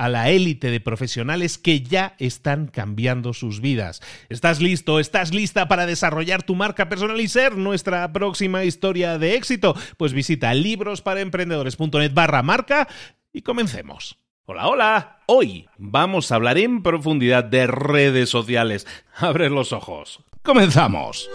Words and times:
a 0.00 0.08
la 0.08 0.30
élite 0.30 0.70
de 0.70 0.80
profesionales 0.80 1.58
que 1.58 1.82
ya 1.82 2.14
están 2.18 2.68
cambiando 2.68 3.34
sus 3.34 3.60
vidas. 3.60 4.00
¿Estás 4.30 4.58
listo? 4.62 4.98
¿Estás 4.98 5.34
lista 5.34 5.68
para 5.68 5.84
desarrollar 5.84 6.42
tu 6.42 6.54
marca 6.54 6.88
personal 6.88 7.20
y 7.20 7.28
ser 7.28 7.58
nuestra 7.58 8.10
próxima 8.10 8.64
historia 8.64 9.18
de 9.18 9.34
éxito? 9.34 9.76
Pues 9.98 10.14
visita 10.14 10.54
librosparaemprendedores.net 10.54 12.14
barra 12.14 12.42
marca 12.42 12.88
y 13.30 13.42
comencemos. 13.42 14.16
Hola, 14.46 14.68
hola. 14.68 15.18
Hoy 15.26 15.68
vamos 15.76 16.32
a 16.32 16.36
hablar 16.36 16.56
en 16.56 16.82
profundidad 16.82 17.44
de 17.44 17.66
redes 17.66 18.30
sociales. 18.30 18.86
Abre 19.16 19.50
los 19.50 19.74
ojos. 19.74 20.24
Comenzamos. 20.42 21.28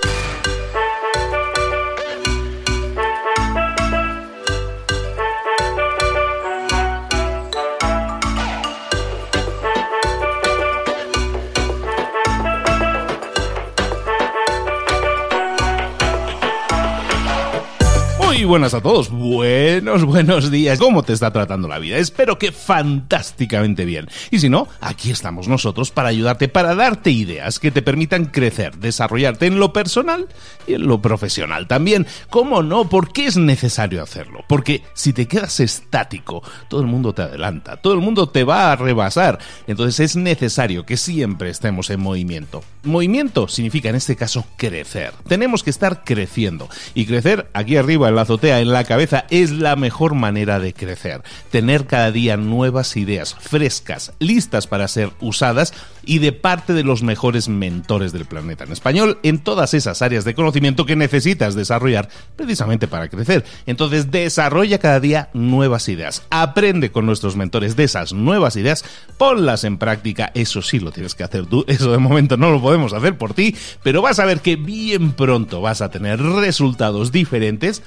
Buenas 18.46 18.76
a 18.76 18.82
todos, 18.82 19.10
buenos, 19.10 20.06
buenos 20.06 20.52
días. 20.52 20.78
¿Cómo 20.78 21.02
te 21.02 21.14
está 21.14 21.32
tratando 21.32 21.68
la 21.68 21.80
vida? 21.80 21.98
Espero 21.98 22.38
que 22.38 22.52
fantásticamente 22.52 23.86
bien. 23.86 24.08
Y 24.30 24.38
si 24.38 24.50
no, 24.50 24.68
aquí 24.82 25.10
estamos 25.10 25.48
nosotros 25.48 25.90
para 25.90 26.10
ayudarte, 26.10 26.48
para 26.48 26.76
darte 26.76 27.10
ideas 27.10 27.58
que 27.58 27.72
te 27.72 27.82
permitan 27.82 28.26
crecer, 28.26 28.78
desarrollarte 28.78 29.48
en 29.48 29.60
lo 29.60 29.74
personal 29.74 30.28
y 30.68 30.76
en 30.76 30.86
lo 30.86 31.02
profesional 31.02 31.68
también. 31.68 32.06
¿Cómo 32.30 32.62
no? 32.62 32.88
¿Por 32.88 33.12
qué 33.12 33.26
es 33.26 33.36
necesario 33.36 34.04
hacerlo? 34.04 34.46
Porque 34.48 34.84
si 34.94 35.12
te 35.12 35.28
quedas 35.28 35.60
estático, 35.60 36.44
todo 36.70 36.82
el 36.82 36.88
mundo 36.88 37.14
te 37.14 37.24
adelanta, 37.24 37.78
todo 37.78 37.94
el 37.94 38.00
mundo 38.00 38.30
te 38.30 38.44
va 38.44 38.72
a 38.72 38.76
rebasar. 38.76 39.40
Entonces 39.66 40.00
es 40.00 40.16
necesario 40.16 40.86
que 40.86 40.98
siempre 40.98 41.50
estemos 41.50 41.90
en 41.90 42.00
movimiento. 42.00 42.64
Movimiento 42.84 43.48
significa 43.48 43.90
en 43.90 43.96
este 43.96 44.16
caso 44.16 44.46
crecer. 44.56 45.14
Tenemos 45.28 45.64
que 45.64 45.72
estar 45.72 46.04
creciendo. 46.04 46.70
Y 46.94 47.08
crecer 47.08 47.50
aquí 47.54 47.76
arriba 47.78 48.08
en 48.08 48.16
la 48.16 48.26
en 48.44 48.72
la 48.72 48.84
cabeza 48.84 49.26
es 49.30 49.52
la 49.52 49.76
mejor 49.76 50.14
manera 50.14 50.60
de 50.60 50.74
crecer. 50.74 51.22
Tener 51.52 51.86
cada 51.86 52.12
día 52.12 52.38
nuevas 52.38 52.96
ideas 52.98 53.36
frescas, 53.40 54.14
listas 54.20 54.68
para 54.68 54.88
ser 54.88 55.12
usadas 55.22 55.74
y 56.04 56.20
de 56.20 56.32
parte 56.32 56.74
de 56.74 56.84
los 56.84 57.02
mejores 57.02 57.48
mentores 57.48 58.12
del 58.12 58.26
planeta 58.26 58.66
en 58.66 58.72
español 58.72 59.20
en 59.24 59.40
todas 59.40 59.74
esas 59.74 60.02
áreas 60.02 60.26
de 60.26 60.36
conocimiento 60.36 60.86
que 60.86 60.96
necesitas 60.96 61.56
desarrollar 61.56 62.10
precisamente 62.36 62.88
para 62.88 63.10
crecer. 63.10 63.46
Entonces 63.66 64.12
desarrolla 64.12 64.80
cada 64.80 65.00
día 65.00 65.30
nuevas 65.34 65.88
ideas. 65.90 66.24
Aprende 66.30 66.92
con 66.92 67.06
nuestros 67.06 67.36
mentores 67.36 67.76
de 67.76 67.86
esas 67.86 68.14
nuevas 68.14 68.56
ideas, 68.56 68.84
ponlas 69.18 69.64
en 69.64 69.78
práctica. 69.78 70.32
Eso 70.36 70.62
sí 70.62 70.80
lo 70.80 70.92
tienes 70.92 71.16
que 71.16 71.24
hacer 71.24 71.46
tú. 71.46 71.66
Eso 71.68 71.92
de 71.92 71.98
momento 71.98 72.38
no 72.38 72.52
lo 72.52 72.62
podemos 72.62 72.94
hacer 72.94 73.18
por 73.18 73.34
ti, 73.34 73.56
pero 73.84 74.02
vas 74.02 74.20
a 74.20 74.26
ver 74.26 74.42
que 74.42 74.56
bien 74.56 75.14
pronto 75.14 75.62
vas 75.62 75.82
a 75.82 75.90
tener 75.90 76.22
resultados 76.22 77.12
diferentes 77.12 77.82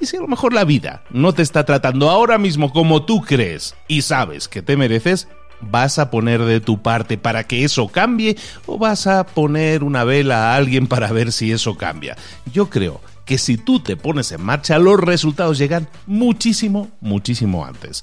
y 0.00 0.06
si 0.06 0.16
a 0.16 0.20
lo 0.20 0.28
mejor 0.28 0.52
la 0.52 0.64
vida 0.64 1.04
no 1.10 1.32
te 1.32 1.42
está 1.42 1.64
tratando 1.64 2.10
ahora 2.10 2.38
mismo 2.38 2.72
como 2.72 3.04
tú 3.04 3.20
crees 3.22 3.74
y 3.88 4.02
sabes 4.02 4.48
que 4.48 4.62
te 4.62 4.76
mereces, 4.76 5.28
¿Vas 5.62 6.00
a 6.00 6.10
poner 6.10 6.42
de 6.44 6.60
tu 6.60 6.82
parte 6.82 7.16
para 7.16 7.44
que 7.44 7.64
eso 7.64 7.86
cambie 7.86 8.36
o 8.66 8.78
vas 8.78 9.06
a 9.06 9.24
poner 9.24 9.84
una 9.84 10.02
vela 10.02 10.50
a 10.50 10.56
alguien 10.56 10.88
para 10.88 11.12
ver 11.12 11.30
si 11.30 11.52
eso 11.52 11.76
cambia? 11.76 12.16
Yo 12.52 12.68
creo 12.68 13.00
que 13.24 13.38
si 13.38 13.56
tú 13.56 13.78
te 13.78 13.96
pones 13.96 14.32
en 14.32 14.42
marcha, 14.42 14.78
los 14.78 14.98
resultados 14.98 15.58
llegan 15.58 15.88
muchísimo, 16.06 16.90
muchísimo 17.00 17.64
antes. 17.64 18.02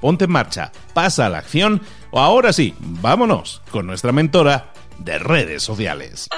Ponte 0.00 0.26
en 0.26 0.30
marcha, 0.30 0.70
pasa 0.94 1.26
a 1.26 1.28
la 1.28 1.38
acción 1.38 1.82
o 2.12 2.20
ahora 2.20 2.52
sí, 2.52 2.74
vámonos 2.78 3.60
con 3.70 3.86
nuestra 3.86 4.12
mentora 4.12 4.72
de 4.98 5.18
redes 5.18 5.62
sociales. 5.64 6.28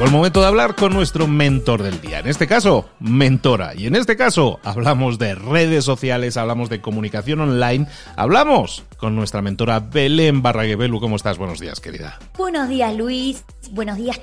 El 0.00 0.10
momento 0.10 0.40
de 0.40 0.46
hablar 0.46 0.74
con 0.74 0.92
nuestro 0.92 1.28
mentor 1.28 1.82
del 1.82 2.00
día. 2.00 2.18
En 2.18 2.26
este 2.26 2.48
caso, 2.48 2.88
mentora. 2.98 3.74
Y 3.76 3.86
en 3.86 3.94
este 3.94 4.16
caso, 4.16 4.58
hablamos 4.64 5.18
de 5.18 5.34
redes 5.34 5.84
sociales, 5.84 6.36
hablamos 6.36 6.68
de 6.70 6.80
comunicación 6.80 7.40
online, 7.40 7.86
hablamos 8.16 8.82
con 8.96 9.14
nuestra 9.14 9.42
mentora 9.42 9.78
Belén 9.80 10.42
Barraguebelu. 10.42 10.98
¿Cómo 10.98 11.16
estás? 11.16 11.38
Buenos 11.38 11.60
días, 11.60 11.78
querida. 11.78 12.18
Buenos 12.36 12.68
días, 12.68 12.96
Luis. 12.96 13.44
Buenos 13.70 13.96
días 13.96 14.18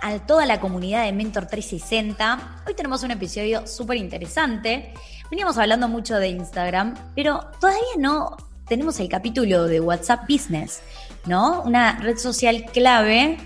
a 0.00 0.18
toda 0.26 0.46
la 0.46 0.60
comunidad 0.60 1.04
de 1.04 1.12
Mentor 1.12 1.46
360. 1.46 2.62
Hoy 2.66 2.74
tenemos 2.74 3.02
un 3.02 3.10
episodio 3.10 3.66
súper 3.66 3.98
interesante. 3.98 4.94
Veníamos 5.30 5.58
hablando 5.58 5.88
mucho 5.88 6.16
de 6.16 6.28
Instagram, 6.28 6.94
pero 7.14 7.40
todavía 7.60 7.82
no 7.98 8.36
tenemos 8.66 8.98
el 9.00 9.08
capítulo 9.08 9.64
de 9.66 9.80
WhatsApp 9.80 10.22
Business, 10.28 10.80
¿no? 11.26 11.62
Una 11.62 11.98
red 11.98 12.16
social 12.16 12.64
clave 12.72 13.36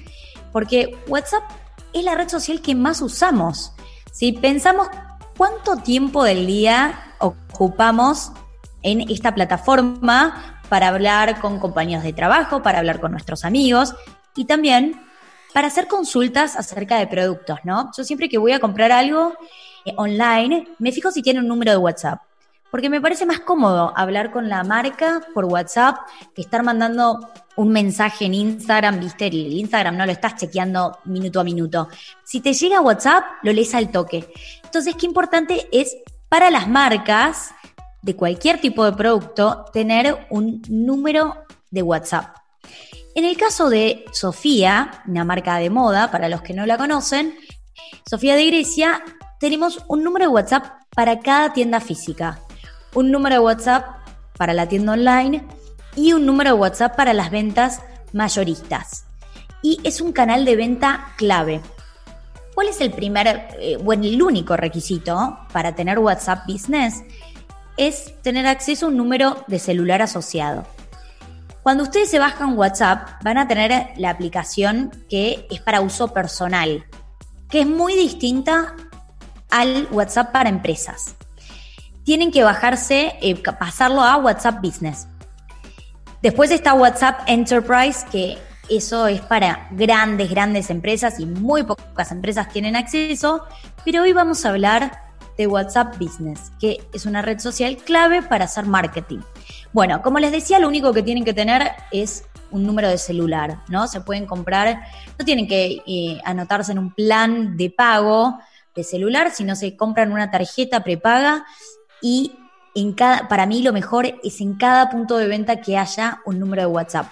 porque 0.54 0.96
WhatsApp 1.08 1.42
es 1.92 2.04
la 2.04 2.14
red 2.14 2.28
social 2.28 2.62
que 2.62 2.76
más 2.76 3.02
usamos. 3.02 3.72
Si 4.12 4.30
pensamos 4.30 4.86
cuánto 5.36 5.78
tiempo 5.78 6.22
del 6.22 6.46
día 6.46 7.16
ocupamos 7.18 8.30
en 8.82 9.00
esta 9.10 9.34
plataforma 9.34 10.62
para 10.68 10.88
hablar 10.88 11.40
con 11.40 11.58
compañeros 11.58 12.04
de 12.04 12.12
trabajo, 12.12 12.62
para 12.62 12.78
hablar 12.78 13.00
con 13.00 13.10
nuestros 13.10 13.44
amigos 13.44 13.96
y 14.36 14.44
también 14.44 15.02
para 15.52 15.66
hacer 15.66 15.88
consultas 15.88 16.54
acerca 16.54 16.98
de 16.98 17.08
productos, 17.08 17.58
¿no? 17.64 17.90
Yo 17.96 18.04
siempre 18.04 18.28
que 18.28 18.38
voy 18.38 18.52
a 18.52 18.60
comprar 18.60 18.92
algo 18.92 19.32
eh, 19.84 19.92
online, 19.96 20.68
me 20.78 20.92
fijo 20.92 21.10
si 21.10 21.20
tiene 21.20 21.40
un 21.40 21.48
número 21.48 21.72
de 21.72 21.78
WhatsApp 21.78 22.20
porque 22.74 22.90
me 22.90 23.00
parece 23.00 23.24
más 23.24 23.38
cómodo 23.38 23.92
hablar 23.94 24.32
con 24.32 24.48
la 24.48 24.64
marca 24.64 25.20
por 25.32 25.44
WhatsApp 25.44 25.96
que 26.34 26.42
estar 26.42 26.64
mandando 26.64 27.30
un 27.54 27.68
mensaje 27.68 28.24
en 28.24 28.34
Instagram, 28.34 28.98
viste, 28.98 29.28
el 29.28 29.52
Instagram 29.52 29.96
no 29.96 30.04
lo 30.04 30.10
estás 30.10 30.34
chequeando 30.34 30.98
minuto 31.04 31.38
a 31.38 31.44
minuto. 31.44 31.86
Si 32.24 32.40
te 32.40 32.52
llega 32.52 32.80
WhatsApp, 32.80 33.22
lo 33.44 33.52
lees 33.52 33.72
al 33.76 33.92
toque. 33.92 34.28
Entonces, 34.64 34.96
qué 34.96 35.06
importante 35.06 35.68
es 35.70 35.96
para 36.28 36.50
las 36.50 36.66
marcas 36.66 37.54
de 38.02 38.16
cualquier 38.16 38.60
tipo 38.60 38.84
de 38.84 38.90
producto 38.90 39.66
tener 39.72 40.26
un 40.30 40.60
número 40.68 41.44
de 41.70 41.82
WhatsApp. 41.82 42.38
En 43.14 43.24
el 43.24 43.36
caso 43.36 43.70
de 43.70 44.04
Sofía, 44.10 45.04
una 45.06 45.22
marca 45.22 45.58
de 45.58 45.70
moda, 45.70 46.10
para 46.10 46.28
los 46.28 46.42
que 46.42 46.54
no 46.54 46.66
la 46.66 46.76
conocen, 46.76 47.36
Sofía 48.04 48.34
de 48.34 48.46
Grecia, 48.46 49.00
tenemos 49.38 49.84
un 49.86 50.02
número 50.02 50.24
de 50.24 50.32
WhatsApp 50.32 50.64
para 50.94 51.20
cada 51.20 51.52
tienda 51.52 51.80
física, 51.80 52.40
un 52.94 53.10
número 53.10 53.36
de 53.36 53.40
WhatsApp 53.40 53.84
para 54.36 54.54
la 54.54 54.68
tienda 54.68 54.92
online 54.92 55.44
y 55.96 56.12
un 56.12 56.26
número 56.26 56.54
de 56.54 56.60
WhatsApp 56.60 56.96
para 56.96 57.12
las 57.12 57.30
ventas 57.30 57.82
mayoristas. 58.12 59.04
Y 59.62 59.80
es 59.84 60.00
un 60.00 60.12
canal 60.12 60.44
de 60.44 60.56
venta 60.56 61.12
clave. 61.16 61.60
¿Cuál 62.54 62.68
es 62.68 62.80
el 62.80 62.92
primer, 62.92 63.48
eh, 63.58 63.76
bueno, 63.82 64.04
el 64.04 64.22
único 64.22 64.56
requisito 64.56 65.38
para 65.52 65.74
tener 65.74 65.98
WhatsApp 65.98 66.46
Business? 66.46 67.02
Es 67.76 68.20
tener 68.22 68.46
acceso 68.46 68.86
a 68.86 68.88
un 68.90 68.96
número 68.96 69.44
de 69.48 69.58
celular 69.58 70.02
asociado. 70.02 70.64
Cuando 71.64 71.82
ustedes 71.82 72.10
se 72.10 72.18
bajan 72.18 72.56
WhatsApp, 72.56 73.22
van 73.24 73.38
a 73.38 73.48
tener 73.48 73.88
la 73.96 74.10
aplicación 74.10 74.92
que 75.08 75.46
es 75.50 75.60
para 75.60 75.80
uso 75.80 76.12
personal, 76.12 76.84
que 77.48 77.62
es 77.62 77.66
muy 77.66 77.94
distinta 77.94 78.76
al 79.50 79.88
WhatsApp 79.90 80.30
para 80.30 80.50
empresas. 80.50 81.16
Tienen 82.04 82.30
que 82.30 82.44
bajarse, 82.44 83.14
eh, 83.20 83.34
pasarlo 83.58 84.02
a 84.02 84.16
WhatsApp 84.16 84.62
Business. 84.62 85.08
Después 86.22 86.50
está 86.50 86.74
WhatsApp 86.74 87.20
Enterprise, 87.26 88.04
que 88.10 88.38
eso 88.68 89.06
es 89.06 89.20
para 89.20 89.68
grandes, 89.72 90.30
grandes 90.30 90.70
empresas 90.70 91.20
y 91.20 91.26
muy 91.26 91.64
pocas 91.64 92.12
empresas 92.12 92.48
tienen 92.48 92.76
acceso, 92.76 93.44
pero 93.84 94.02
hoy 94.02 94.12
vamos 94.12 94.44
a 94.44 94.50
hablar 94.50 95.02
de 95.36 95.46
WhatsApp 95.46 95.98
Business, 95.98 96.52
que 96.60 96.80
es 96.92 97.06
una 97.06 97.20
red 97.22 97.40
social 97.40 97.76
clave 97.76 98.22
para 98.22 98.44
hacer 98.44 98.66
marketing. 98.66 99.20
Bueno, 99.72 100.00
como 100.00 100.18
les 100.18 100.32
decía, 100.32 100.58
lo 100.58 100.68
único 100.68 100.92
que 100.92 101.02
tienen 101.02 101.24
que 101.24 101.34
tener 101.34 101.72
es 101.90 102.24
un 102.50 102.64
número 102.64 102.88
de 102.88 102.98
celular, 102.98 103.58
¿no? 103.68 103.88
Se 103.88 104.00
pueden 104.00 104.26
comprar, 104.26 104.82
no 105.18 105.24
tienen 105.24 105.48
que 105.48 105.82
eh, 105.86 106.20
anotarse 106.24 106.72
en 106.72 106.78
un 106.78 106.94
plan 106.94 107.56
de 107.56 107.70
pago 107.70 108.38
de 108.74 108.84
celular, 108.84 109.30
sino 109.32 109.56
se 109.56 109.76
compran 109.76 110.12
una 110.12 110.30
tarjeta 110.30 110.84
prepaga 110.84 111.44
y 112.04 112.32
en 112.74 112.92
cada, 112.92 113.28
para 113.28 113.46
mí 113.46 113.62
lo 113.62 113.72
mejor 113.72 114.20
es 114.22 114.42
en 114.42 114.56
cada 114.56 114.90
punto 114.90 115.16
de 115.16 115.26
venta 115.26 115.62
que 115.62 115.78
haya 115.78 116.20
un 116.26 116.38
número 116.38 116.60
de 116.60 116.66
WhatsApp. 116.66 117.06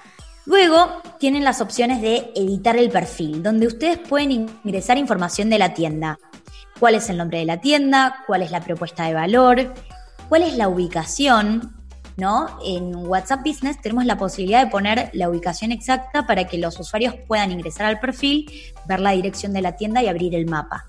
Luego 0.44 1.00
tienen 1.18 1.44
las 1.44 1.62
opciones 1.62 2.02
de 2.02 2.30
editar 2.36 2.76
el 2.76 2.90
perfil, 2.90 3.42
donde 3.42 3.68
ustedes 3.68 3.96
pueden 3.96 4.32
ingresar 4.32 4.98
información 4.98 5.48
de 5.48 5.58
la 5.58 5.72
tienda. 5.72 6.18
¿Cuál 6.78 6.96
es 6.96 7.08
el 7.08 7.16
nombre 7.16 7.38
de 7.38 7.46
la 7.46 7.58
tienda? 7.58 8.22
¿Cuál 8.26 8.42
es 8.42 8.50
la 8.50 8.60
propuesta 8.60 9.06
de 9.06 9.14
valor? 9.14 9.72
¿Cuál 10.28 10.42
es 10.42 10.58
la 10.58 10.68
ubicación? 10.68 11.72
¿No? 12.18 12.58
En 12.62 12.94
WhatsApp 12.94 13.40
Business 13.42 13.80
tenemos 13.80 14.04
la 14.04 14.18
posibilidad 14.18 14.62
de 14.62 14.70
poner 14.70 15.08
la 15.14 15.30
ubicación 15.30 15.72
exacta 15.72 16.26
para 16.26 16.44
que 16.44 16.58
los 16.58 16.78
usuarios 16.78 17.14
puedan 17.26 17.50
ingresar 17.50 17.86
al 17.86 17.98
perfil, 17.98 18.50
ver 18.86 19.00
la 19.00 19.12
dirección 19.12 19.54
de 19.54 19.62
la 19.62 19.74
tienda 19.74 20.02
y 20.02 20.08
abrir 20.08 20.34
el 20.34 20.44
mapa. 20.44 20.84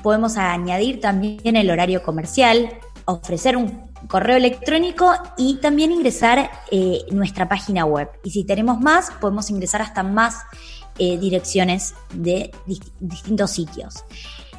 Podemos 0.00 0.36
añadir 0.36 1.00
también 1.00 1.56
el 1.56 1.68
horario 1.72 2.04
comercial, 2.04 2.70
ofrecer 3.06 3.56
un 3.56 3.90
correo 4.08 4.36
electrónico 4.36 5.12
y 5.36 5.56
también 5.56 5.92
ingresar 5.92 6.50
eh, 6.70 7.00
nuestra 7.10 7.48
página 7.48 7.84
web. 7.84 8.10
Y 8.22 8.30
si 8.30 8.44
tenemos 8.44 8.80
más, 8.80 9.10
podemos 9.20 9.48
ingresar 9.50 9.80
hasta 9.80 10.02
más 10.02 10.42
eh, 10.98 11.16
direcciones 11.18 11.94
de 12.12 12.50
distintos 13.00 13.52
sitios. 13.52 14.04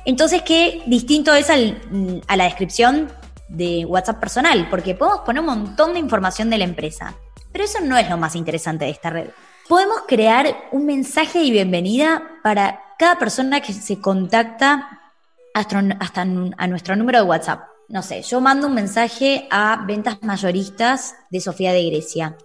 Entonces, 0.05 0.41
¿qué 0.41 0.81
distinto 0.87 1.33
es 1.33 1.49
a 1.49 2.35
la 2.35 2.43
descripción 2.45 3.11
de 3.49 3.85
WhatsApp 3.85 4.19
personal? 4.19 4.67
Porque 4.69 4.95
podemos 4.95 5.21
poner 5.21 5.41
un 5.41 5.47
montón 5.47 5.93
de 5.93 5.99
información 5.99 6.49
de 6.49 6.57
la 6.57 6.63
empresa. 6.63 7.13
Pero 7.51 7.65
eso 7.65 7.79
no 7.81 7.97
es 7.97 8.09
lo 8.09 8.17
más 8.17 8.35
interesante 8.35 8.85
de 8.85 8.91
esta 8.91 9.09
red. 9.09 9.29
Podemos 9.67 10.03
crear 10.07 10.55
un 10.71 10.85
mensaje 10.85 11.39
de 11.39 11.51
bienvenida 11.51 12.23
para 12.41 12.79
cada 12.97 13.19
persona 13.19 13.59
que 13.59 13.73
se 13.73 13.99
contacta 13.99 15.11
hasta, 15.53 15.79
hasta 15.99 16.21
a 16.21 16.67
nuestro 16.67 16.95
número 16.95 17.19
de 17.19 17.25
WhatsApp 17.25 17.76
no 17.89 18.01
sé, 18.01 18.21
yo 18.21 18.41
mando 18.41 18.67
un 18.67 18.73
mensaje 18.73 19.47
a 19.49 19.83
ventas 19.85 20.21
mayoristas 20.21 21.15
de 21.29 21.39
Sofía 21.39 21.71
de 21.71 21.85
Grecia 21.85 22.37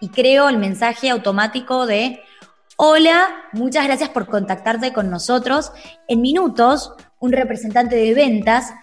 y 0.00 0.08
creo 0.08 0.48
el 0.48 0.58
mensaje 0.58 1.08
automático 1.08 1.86
de, 1.86 2.20
hola, 2.76 3.28
muchas 3.52 3.86
gracias 3.86 4.10
por 4.10 4.26
contactarte 4.26 4.92
con 4.92 5.10
nosotros. 5.10 5.72
En 6.08 6.20
minutos, 6.20 6.92
un 7.20 7.32
representante 7.32 7.96
de 7.96 8.12
ventas 8.12 8.74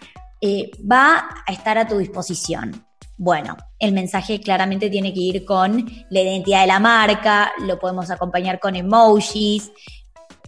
eh, 0.41 0.71
va 0.89 1.29
a 1.45 1.51
estar 1.51 1.77
a 1.77 1.87
tu 1.87 1.97
disposición. 1.97 2.85
Bueno, 3.17 3.57
el 3.79 3.91
mensaje 3.91 4.39
claramente 4.39 4.89
tiene 4.89 5.13
que 5.13 5.19
ir 5.19 5.45
con 5.45 5.85
la 6.09 6.21
identidad 6.21 6.61
de 6.61 6.67
la 6.67 6.79
marca, 6.79 7.51
lo 7.59 7.77
podemos 7.77 8.09
acompañar 8.09 8.59
con 8.59 8.77
emojis, 8.77 9.71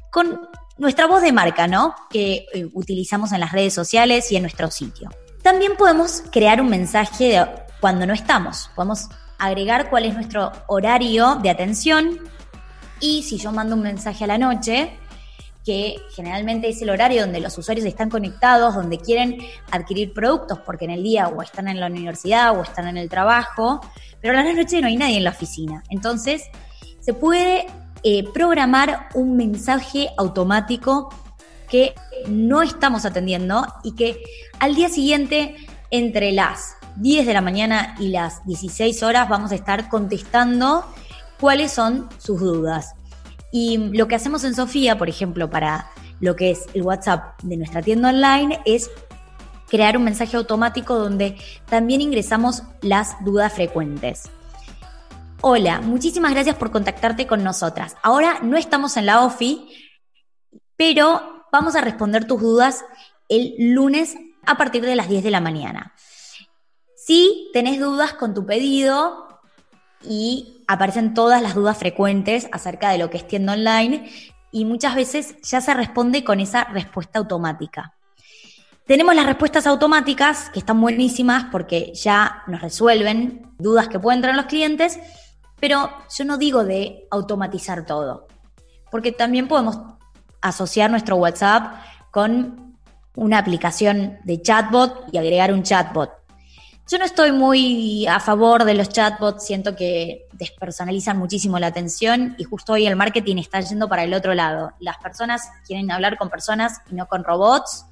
con 0.09 0.47
nuestra 0.77 1.05
voz 1.05 1.21
de 1.21 1.33
marca, 1.33 1.67
¿no? 1.67 1.93
Que 2.09 2.45
eh, 2.53 2.67
utilizamos 2.73 3.33
en 3.33 3.41
las 3.41 3.51
redes 3.51 3.73
sociales 3.73 4.31
y 4.31 4.37
en 4.37 4.43
nuestro 4.43 4.71
sitio. 4.71 5.09
También 5.41 5.75
podemos 5.77 6.23
crear 6.31 6.61
un 6.61 6.69
mensaje 6.69 7.43
cuando 7.79 8.05
no 8.05 8.13
estamos. 8.13 8.69
Podemos 8.75 9.09
agregar 9.39 9.89
cuál 9.89 10.05
es 10.05 10.13
nuestro 10.13 10.51
horario 10.67 11.35
de 11.35 11.49
atención 11.49 12.19
y 12.99 13.23
si 13.23 13.37
yo 13.37 13.51
mando 13.51 13.75
un 13.75 13.81
mensaje 13.81 14.23
a 14.23 14.27
la 14.27 14.37
noche, 14.37 14.99
que 15.65 15.97
generalmente 16.15 16.69
es 16.69 16.81
el 16.83 16.91
horario 16.91 17.21
donde 17.21 17.39
los 17.39 17.57
usuarios 17.57 17.85
están 17.85 18.09
conectados, 18.09 18.75
donde 18.75 18.99
quieren 18.99 19.37
adquirir 19.71 20.13
productos, 20.13 20.59
porque 20.59 20.85
en 20.85 20.91
el 20.91 21.03
día 21.03 21.27
o 21.27 21.41
están 21.41 21.67
en 21.67 21.79
la 21.79 21.87
universidad 21.87 22.57
o 22.57 22.61
están 22.61 22.87
en 22.87 22.97
el 22.97 23.09
trabajo, 23.09 23.81
pero 24.21 24.37
a 24.37 24.43
la 24.43 24.53
noche 24.53 24.79
no 24.79 24.87
hay 24.87 24.97
nadie 24.97 25.17
en 25.17 25.23
la 25.23 25.31
oficina. 25.31 25.83
Entonces, 25.89 26.43
se 26.99 27.13
puede 27.13 27.65
eh, 28.03 28.23
programar 28.31 29.09
un 29.15 29.35
mensaje 29.35 30.09
automático 30.17 31.09
que 31.71 31.95
no 32.27 32.61
estamos 32.61 33.05
atendiendo 33.05 33.65
y 33.81 33.93
que 33.93 34.21
al 34.59 34.75
día 34.75 34.89
siguiente, 34.89 35.55
entre 35.89 36.33
las 36.33 36.75
10 36.97 37.25
de 37.25 37.33
la 37.33 37.41
mañana 37.41 37.95
y 37.97 38.09
las 38.09 38.45
16 38.45 39.01
horas, 39.03 39.29
vamos 39.29 39.53
a 39.53 39.55
estar 39.55 39.87
contestando 39.87 40.85
cuáles 41.39 41.71
son 41.71 42.09
sus 42.19 42.41
dudas. 42.41 42.93
Y 43.53 43.77
lo 43.77 44.09
que 44.09 44.15
hacemos 44.15 44.43
en 44.43 44.53
Sofía, 44.53 44.97
por 44.97 45.07
ejemplo, 45.07 45.49
para 45.49 45.89
lo 46.19 46.35
que 46.35 46.51
es 46.51 46.65
el 46.73 46.83
WhatsApp 46.83 47.41
de 47.41 47.55
nuestra 47.55 47.81
tienda 47.81 48.09
online, 48.09 48.59
es 48.65 48.91
crear 49.69 49.95
un 49.95 50.03
mensaje 50.03 50.35
automático 50.35 50.99
donde 50.99 51.37
también 51.69 52.01
ingresamos 52.01 52.63
las 52.81 53.15
dudas 53.23 53.53
frecuentes. 53.53 54.29
Hola, 55.39 55.79
muchísimas 55.79 56.33
gracias 56.33 56.57
por 56.57 56.69
contactarte 56.69 57.27
con 57.27 57.43
nosotras. 57.45 57.95
Ahora 58.03 58.39
no 58.43 58.57
estamos 58.57 58.97
en 58.97 59.05
la 59.05 59.23
OFI, 59.23 59.67
pero 60.75 61.40
vamos 61.51 61.75
a 61.75 61.81
responder 61.81 62.25
tus 62.25 62.41
dudas 62.41 62.85
el 63.29 63.55
lunes 63.73 64.15
a 64.45 64.57
partir 64.57 64.83
de 64.83 64.95
las 64.95 65.07
10 65.07 65.23
de 65.23 65.31
la 65.31 65.41
mañana. 65.41 65.93
Si 66.95 67.49
tenés 67.53 67.79
dudas 67.79 68.13
con 68.13 68.33
tu 68.33 68.45
pedido 68.45 69.39
y 70.03 70.63
aparecen 70.67 71.13
todas 71.13 71.41
las 71.41 71.55
dudas 71.55 71.77
frecuentes 71.77 72.47
acerca 72.51 72.89
de 72.89 72.97
lo 72.97 73.09
que 73.09 73.17
es 73.17 73.27
tienda 73.27 73.53
online 73.53 74.09
y 74.51 74.65
muchas 74.65 74.95
veces 74.95 75.35
ya 75.41 75.61
se 75.61 75.73
responde 75.73 76.23
con 76.23 76.39
esa 76.39 76.63
respuesta 76.65 77.19
automática. 77.19 77.95
Tenemos 78.85 79.15
las 79.15 79.25
respuestas 79.25 79.67
automáticas 79.67 80.49
que 80.49 80.59
están 80.59 80.81
buenísimas 80.81 81.45
porque 81.51 81.93
ya 81.93 82.43
nos 82.47 82.61
resuelven 82.61 83.53
dudas 83.57 83.87
que 83.87 83.99
pueden 83.99 84.21
tener 84.21 84.35
los 84.35 84.47
clientes, 84.47 84.99
pero 85.59 85.89
yo 86.17 86.25
no 86.25 86.37
digo 86.37 86.65
de 86.65 87.07
automatizar 87.11 87.85
todo, 87.85 88.27
porque 88.89 89.11
también 89.11 89.47
podemos 89.47 89.77
asociar 90.41 90.89
nuestro 90.89 91.15
WhatsApp 91.17 91.75
con 92.11 92.77
una 93.15 93.37
aplicación 93.37 94.19
de 94.23 94.41
chatbot 94.41 95.05
y 95.11 95.17
agregar 95.17 95.53
un 95.53 95.63
chatbot. 95.63 96.11
Yo 96.89 96.97
no 96.97 97.05
estoy 97.05 97.31
muy 97.31 98.05
a 98.07 98.19
favor 98.19 98.65
de 98.65 98.73
los 98.73 98.89
chatbots, 98.89 99.45
siento 99.45 99.75
que 99.75 100.27
despersonalizan 100.33 101.17
muchísimo 101.17 101.57
la 101.57 101.67
atención 101.67 102.35
y 102.37 102.43
justo 102.43 102.73
hoy 102.73 102.85
el 102.85 102.95
marketing 102.95 103.37
está 103.37 103.61
yendo 103.61 103.87
para 103.87 104.03
el 104.03 104.13
otro 104.13 104.33
lado. 104.33 104.73
Las 104.79 104.97
personas 104.97 105.49
quieren 105.65 105.89
hablar 105.91 106.17
con 106.17 106.29
personas 106.29 106.81
y 106.91 106.95
no 106.95 107.07
con 107.07 107.23
robots 107.23 107.85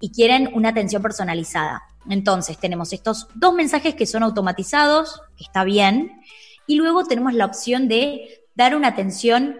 y 0.00 0.10
quieren 0.10 0.50
una 0.52 0.70
atención 0.70 1.00
personalizada. 1.00 1.84
Entonces 2.08 2.58
tenemos 2.58 2.92
estos 2.92 3.28
dos 3.34 3.54
mensajes 3.54 3.94
que 3.94 4.06
son 4.06 4.22
automatizados, 4.22 5.20
que 5.36 5.44
está 5.44 5.62
bien, 5.62 6.20
y 6.66 6.76
luego 6.76 7.04
tenemos 7.04 7.34
la 7.34 7.44
opción 7.44 7.88
de 7.88 8.42
dar 8.54 8.74
una 8.74 8.88
atención 8.88 9.56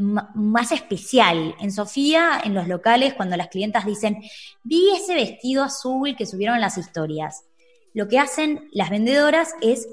más 0.00 0.72
especial. 0.72 1.54
En 1.60 1.70
Sofía, 1.72 2.40
en 2.42 2.54
los 2.54 2.66
locales, 2.66 3.14
cuando 3.14 3.36
las 3.36 3.48
clientas 3.48 3.84
dicen, 3.84 4.18
vi 4.62 4.90
ese 4.96 5.14
vestido 5.14 5.62
azul 5.62 6.16
que 6.16 6.26
subieron 6.26 6.60
las 6.60 6.78
historias, 6.78 7.44
lo 7.92 8.08
que 8.08 8.18
hacen 8.18 8.68
las 8.72 8.90
vendedoras 8.90 9.50
es 9.60 9.88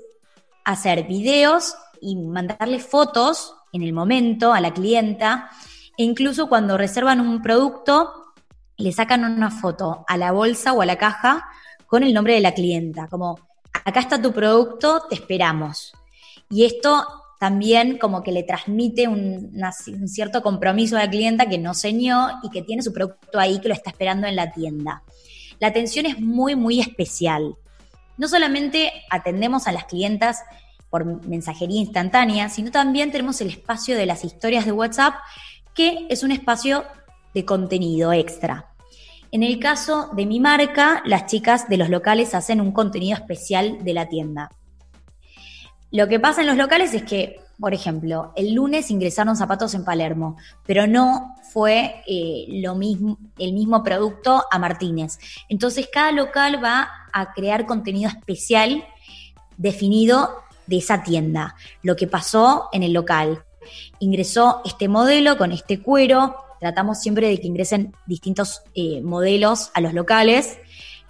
hacer 0.63 1.07
videos 1.07 1.75
y 2.01 2.15
mandarle 2.15 2.79
fotos 2.79 3.55
en 3.73 3.83
el 3.83 3.93
momento 3.93 4.53
a 4.53 4.61
la 4.61 4.73
clienta 4.73 5.49
e 5.97 6.03
incluso 6.03 6.47
cuando 6.47 6.77
reservan 6.77 7.19
un 7.19 7.41
producto, 7.41 8.33
le 8.77 8.91
sacan 8.91 9.25
una 9.25 9.49
foto 9.49 10.05
a 10.07 10.17
la 10.17 10.31
bolsa 10.31 10.73
o 10.73 10.81
a 10.81 10.85
la 10.85 10.97
caja 10.97 11.47
con 11.87 12.03
el 12.03 12.13
nombre 12.13 12.33
de 12.33 12.41
la 12.41 12.53
clienta, 12.53 13.07
como 13.07 13.39
acá 13.83 13.99
está 13.99 14.21
tu 14.21 14.31
producto, 14.31 15.03
te 15.09 15.15
esperamos. 15.15 15.93
Y 16.49 16.65
esto 16.65 17.05
también 17.39 17.98
como 17.98 18.24
que 18.24 18.32
le 18.32 18.44
transmite 18.44 19.08
un, 19.08 19.51
cierto 20.08 20.41
compromiso 20.41 20.98
a 20.98 21.01
la 21.01 21.10
clienta 21.10 21.48
que 21.48 21.58
no 21.58 21.74
señó 21.74 22.39
y 22.44 22.50
que 22.50 22.62
tiene 22.62 22.82
su 22.82 22.94
producto 22.94 23.39
ahí 23.39 23.60
que 23.60 23.67
lo 23.67 23.74
está 23.74 23.91
esperando 23.91 24.27
en 24.27 24.36
la 24.36 24.51
tienda. 24.51 25.03
La 25.60 25.67
atención 25.67 26.06
es 26.06 26.20
muy, 26.20 26.56
muy 26.56 26.79
especial. 26.79 27.56
No 28.17 28.27
solamente 28.27 28.91
atendemos 29.10 29.67
a 29.67 29.72
las 29.72 29.86
clientas 29.86 30.44
por 30.89 31.06
mensajería 31.27 31.79
instantánea, 31.79 32.50
sino 32.50 32.72
también 32.72 33.12
tenemos 33.12 33.41
el 33.41 33.50
espacio 33.50 33.96
de 33.96 34.06
las 34.06 34.24
historias 34.24 34.65
de 34.65 34.72
WhatsApp, 34.72 35.15
que 35.74 36.08
es 36.10 36.24
un 36.24 36.32
espacio 36.32 36.86
de 37.34 37.46
contenido 37.46 38.13
extra. 38.13 38.72
En 39.32 39.44
el 39.44 39.60
caso 39.60 40.10
de 40.15 40.25
mi 40.25 40.39
marca, 40.39 41.03
las 41.06 41.25
chicas 41.25 41.67
de 41.67 41.77
los 41.77 41.89
locales 41.89 42.34
hacen 42.34 42.62
un 42.62 42.72
contenido 42.72 43.15
especial 43.15 43.84
de 43.84 43.94
la 43.94 44.08
tienda. 44.08 44.50
Lo 45.91 46.08
que 46.08 46.20
pasa 46.20 46.41
en 46.41 46.48
los 46.48 46.58
locales 46.58 46.94
es 46.94 47.03
que, 47.03 47.39
por 47.60 47.74
ejemplo, 47.74 48.34
el 48.36 48.53
lunes 48.53 48.91
ingresaron 48.91 49.36
zapatos 49.36 49.74
en 49.74 49.86
Palermo, 49.86 50.38
pero 50.65 50.86
no 50.86 51.36
fue 51.51 52.03
eh, 52.08 52.46
lo 52.50 52.75
mismo, 52.75 53.17
el 53.38 53.53
mismo 53.53 53.84
producto 53.84 54.44
a 54.51 54.60
Martínez. 54.60 55.17
Entonces, 55.50 55.89
cada 55.91 56.12
local 56.12 56.63
va 56.63 56.89
a 57.13 57.34
crear 57.34 57.65
contenido 57.65 58.10
especial 58.10 58.84
definido 59.58 60.44
de 60.67 60.77
esa 60.77 61.03
tienda. 61.03 61.56
Lo 61.82 61.96
que 61.96 62.08
pasó 62.08 62.70
en 62.74 62.84
el 62.84 62.94
local. 62.94 63.44
Ingresó 64.00 64.62
este 64.65 64.88
modelo 64.88 65.38
con 65.38 65.51
este 65.51 65.82
cuero, 65.82 66.36
tratamos 66.60 67.00
siempre 67.00 67.27
de 67.27 67.39
que 67.39 67.48
ingresen 67.48 67.94
distintos 68.06 68.62
eh, 68.75 69.01
modelos 69.01 69.72
a 69.74 69.82
los 69.82 69.94
locales, 69.94 70.58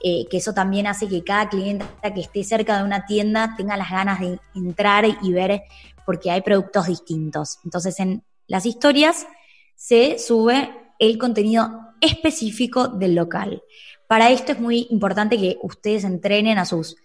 eh, 0.03 0.25
que 0.29 0.37
eso 0.37 0.53
también 0.53 0.87
hace 0.87 1.07
que 1.07 1.23
cada 1.23 1.49
cliente 1.49 1.85
que 2.13 2.21
esté 2.21 2.43
cerca 2.43 2.77
de 2.77 2.83
una 2.83 3.05
tienda 3.05 3.55
tenga 3.57 3.77
las 3.77 3.89
ganas 3.89 4.19
de 4.19 4.39
entrar 4.55 5.05
y 5.21 5.31
ver 5.31 5.63
porque 6.05 6.31
hay 6.31 6.41
productos 6.41 6.87
distintos. 6.87 7.59
Entonces 7.63 7.99
en 7.99 8.23
las 8.47 8.65
historias 8.65 9.27
se 9.75 10.19
sube 10.19 10.71
el 10.99 11.17
contenido 11.17 11.69
específico 12.01 12.87
del 12.87 13.15
local. 13.15 13.61
Para 14.07 14.29
esto 14.29 14.51
es 14.53 14.59
muy 14.59 14.87
importante 14.89 15.37
que 15.37 15.57
ustedes 15.61 16.03
entrenen 16.03 16.57
a 16.57 16.65
sus 16.65 16.95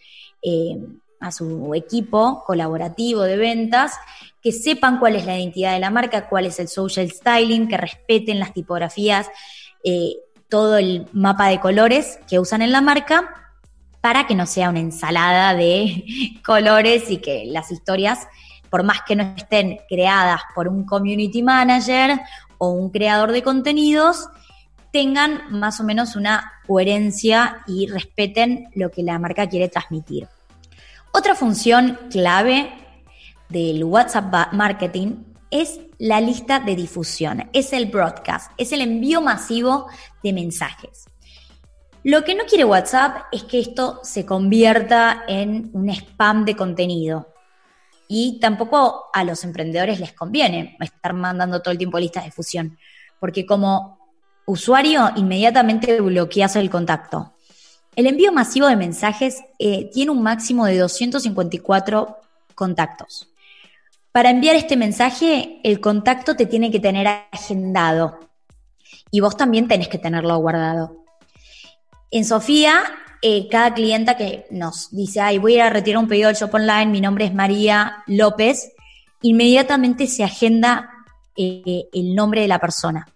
eh, 0.43 0.79
a 1.23 1.31
su 1.31 1.73
equipo 1.75 2.43
colaborativo 2.45 3.23
de 3.23 3.37
ventas, 3.37 3.93
que 4.43 4.51
sepan 4.51 4.99
cuál 4.99 5.15
es 5.15 5.25
la 5.25 5.39
identidad 5.39 5.73
de 5.73 5.79
la 5.79 5.91
marca, 5.91 6.29
cuál 6.29 6.47
es 6.47 6.59
el 6.59 6.67
social 6.67 7.11
styling, 7.11 7.69
que 7.69 7.77
respeten 7.77 8.41
las 8.41 8.53
tipografías, 8.53 9.29
eh, 9.85 10.17
todo 10.53 10.77
el 10.77 11.09
mapa 11.15 11.49
de 11.49 11.61
colores 11.61 12.19
que 12.29 12.39
usan 12.39 12.61
en 12.61 12.73
la 12.73 12.83
marca, 12.83 13.53
para 14.03 14.27
que 14.27 14.35
no 14.35 14.45
sea 14.45 14.69
una 14.69 14.81
ensalada 14.81 15.55
de 15.55 16.05
colores 16.45 17.11
y 17.11 17.17
que 17.17 17.47
las 17.47 17.73
historias, 17.73 18.29
por 18.69 18.83
más 18.83 18.99
que 19.07 19.17
no 19.17 19.23
estén 19.35 19.79
creadas 19.89 20.43
por 20.55 20.69
un 20.69 20.85
community 20.85 21.43
manager 21.43 22.21
o 22.59 22.69
un 22.69 22.91
creador 22.91 23.33
de 23.33 23.43
contenidos, 23.43 24.29
tengan 24.93 25.41
más 25.49 25.81
o 25.81 25.85
menos 25.85 26.17
una 26.17 26.53
coherencia 26.67 27.63
y 27.67 27.87
respeten 27.87 28.69
lo 28.75 28.91
que 28.91 29.03
la 29.03 29.19
marca 29.19 29.49
quiere 29.49 29.71
transmitir. 29.71 30.29
Otra 31.13 31.35
función 31.35 31.99
clave 32.11 32.75
del 33.49 33.83
WhatsApp 33.85 34.53
Marketing 34.53 35.32
es 35.53 35.81
la 35.99 36.21
lista 36.21 36.59
de 36.59 36.75
difusión, 36.75 37.49
es 37.53 37.73
el 37.73 37.87
broadcast, 37.87 38.51
es 38.57 38.73
el 38.73 38.81
envío 38.81 39.21
masivo 39.21 39.87
de 40.23 40.33
mensajes. 40.33 41.05
Lo 42.03 42.25
que 42.25 42.35
no 42.35 42.45
quiere 42.45 42.65
WhatsApp 42.65 43.27
es 43.31 43.45
que 43.45 43.61
esto 43.61 44.01
se 44.03 44.27
convierta 44.27 45.23
en 45.29 45.71
un 45.75 45.89
spam 45.91 46.45
de 46.45 46.57
contenido. 46.57 47.29
Y 48.09 48.41
tampoco 48.41 49.05
a 49.13 49.23
los 49.23 49.45
emprendedores 49.45 50.01
les 50.01 50.13
conviene 50.13 50.77
estar 50.81 51.13
mandando 51.13 51.61
todo 51.61 51.71
el 51.71 51.79
tiempo 51.79 52.01
listas 52.01 52.25
de 52.25 52.31
difusión, 52.31 52.79
porque 53.21 53.47
como 53.47 53.99
usuario 54.47 55.11
inmediatamente 55.17 56.01
bloqueas 56.01 56.57
el 56.57 56.71
contacto. 56.71 57.35
El 57.95 58.07
envío 58.07 58.33
masivo 58.33 58.67
de 58.67 58.77
mensajes 58.77 59.43
eh, 59.59 59.91
tiene 59.93 60.11
un 60.11 60.23
máximo 60.23 60.65
de 60.65 60.79
254 60.79 62.17
contactos. 62.55 63.32
Para 64.13 64.29
enviar 64.29 64.57
este 64.57 64.77
mensaje, 64.77 65.59
el 65.65 65.81
contacto 65.81 66.37
te 66.37 66.45
tiene 66.45 66.71
que 66.71 66.81
tener 66.81 67.09
agendado 67.33 68.21
y 69.11 69.21
vos 69.21 69.39
también 69.39 69.69
tenés 69.69 69.89
que 69.89 69.97
tenerlo 69.97 70.37
guardado. 70.37 71.03
En 72.11 72.27
Sofía, 72.27 72.83
eh, 73.23 73.49
cada 73.51 73.73
clienta 73.73 74.19
que 74.19 74.47
nos 74.51 74.91
dice, 74.91 75.23
ay, 75.23 75.39
voy 75.39 75.59
a, 75.59 75.71
retirar 75.71 76.03
un 76.03 76.09
pedido 76.09 76.29
del 76.29 76.37
shop 76.37 76.55
online, 76.55 76.87
mi 76.87 77.01
nombre 77.01 77.25
es 77.25 77.33
María 77.33 78.05
López, 78.07 78.73
inmediatamente 79.23 80.07
se 80.07 80.25
agenda 80.25 80.91
eh, 81.35 81.85
el 81.95 82.15
nombre 82.15 82.43
de 82.43 82.49
la 82.49 82.59
persona. 82.59 83.09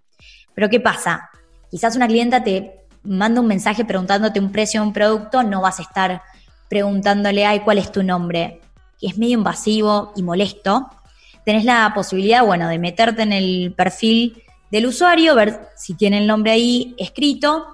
Pero 0.55 0.71
¿qué 0.71 0.81
pasa? 0.81 1.29
Quizás 1.71 1.95
una 1.95 2.07
clienta 2.07 2.43
te 2.43 2.87
manda 3.03 3.43
un 3.43 3.47
mensaje 3.47 3.85
preguntándote 3.85 4.41
un 4.41 4.51
precio 4.51 4.81
de 4.81 4.87
un 4.87 4.93
producto, 4.95 5.43
no 5.43 5.61
vas 5.61 5.79
a 5.79 5.83
estar 5.83 6.23
preguntándole, 6.71 7.45
ay, 7.45 7.61
¿cuál 7.61 7.77
es 7.77 7.93
tu 7.93 8.03
nombre? 8.03 8.63
Que 9.01 9.09
es 9.09 9.19
medio 9.19 9.35
invasivo 9.35 10.13
y 10.17 10.23
molesto. 10.23 10.89
Tenés 11.45 11.65
la 11.65 11.93
posibilidad, 11.95 12.45
bueno, 12.45 12.69
de 12.69 12.79
meterte 12.79 13.23
en 13.23 13.33
el 13.33 13.73
perfil 13.77 14.43
del 14.71 14.87
usuario, 14.87 15.35
ver 15.35 15.69
si 15.77 15.95
tiene 15.95 16.19
el 16.19 16.27
nombre 16.27 16.53
ahí 16.53 16.95
escrito. 16.99 17.67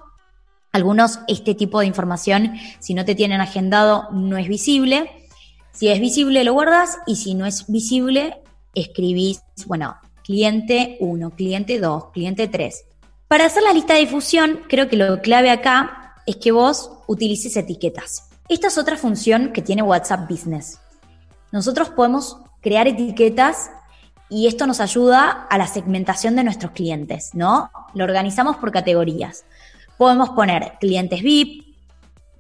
Algunos, 0.73 1.21
este 1.29 1.55
tipo 1.55 1.81
de 1.81 1.87
información, 1.87 2.55
si 2.81 2.95
no 2.95 3.05
te 3.05 3.15
tienen 3.15 3.41
agendado, 3.41 4.09
no 4.13 4.37
es 4.37 4.49
visible. 4.49 5.11
Si 5.73 5.89
es 5.89 6.01
visible, 6.01 6.45
lo 6.45 6.53
guardas 6.53 6.99
y 7.07 7.17
si 7.17 7.35
no 7.35 7.47
es 7.47 7.67
visible, 7.69 8.43
escribís, 8.75 9.43
bueno, 9.67 9.97
cliente 10.23 10.97
1, 11.01 11.31
cliente 11.31 11.79
2, 11.79 12.11
cliente 12.13 12.49
3. 12.49 12.85
Para 13.29 13.47
hacer 13.47 13.63
la 13.63 13.73
lista 13.73 13.95
de 13.95 14.01
difusión, 14.01 14.61
creo 14.69 14.89
que 14.89 14.97
lo 14.97 15.23
clave 15.23 15.51
acá 15.51 16.17
es 16.27 16.37
que 16.37 16.53
vos 16.53 16.91
utilices 17.07 17.57
etiquetas. 17.57 18.29
Esta 18.49 18.69
es 18.69 18.77
otra 18.77 18.97
función 18.97 19.53
que 19.53 19.63
tiene 19.63 19.83
WhatsApp 19.83 20.29
Business. 20.29 20.82
Nosotros 21.53 21.91
podemos 21.91 22.39
crear 22.61 22.89
etiquetas 22.89 23.71
y 24.29 24.47
esto 24.47 24.67
nos 24.67 24.81
ayuda 24.81 25.47
a 25.49 25.59
la 25.59 25.67
segmentación 25.67 26.35
de 26.35 26.45
nuestros 26.45 26.73
clientes, 26.73 27.35
¿no? 27.35 27.71
Lo 27.95 28.05
organizamos 28.05 28.57
por 28.57 28.73
categorías. 28.73 29.45
Podemos 29.99 30.31
poner 30.31 30.73
clientes 30.81 31.23
VIP, 31.23 31.77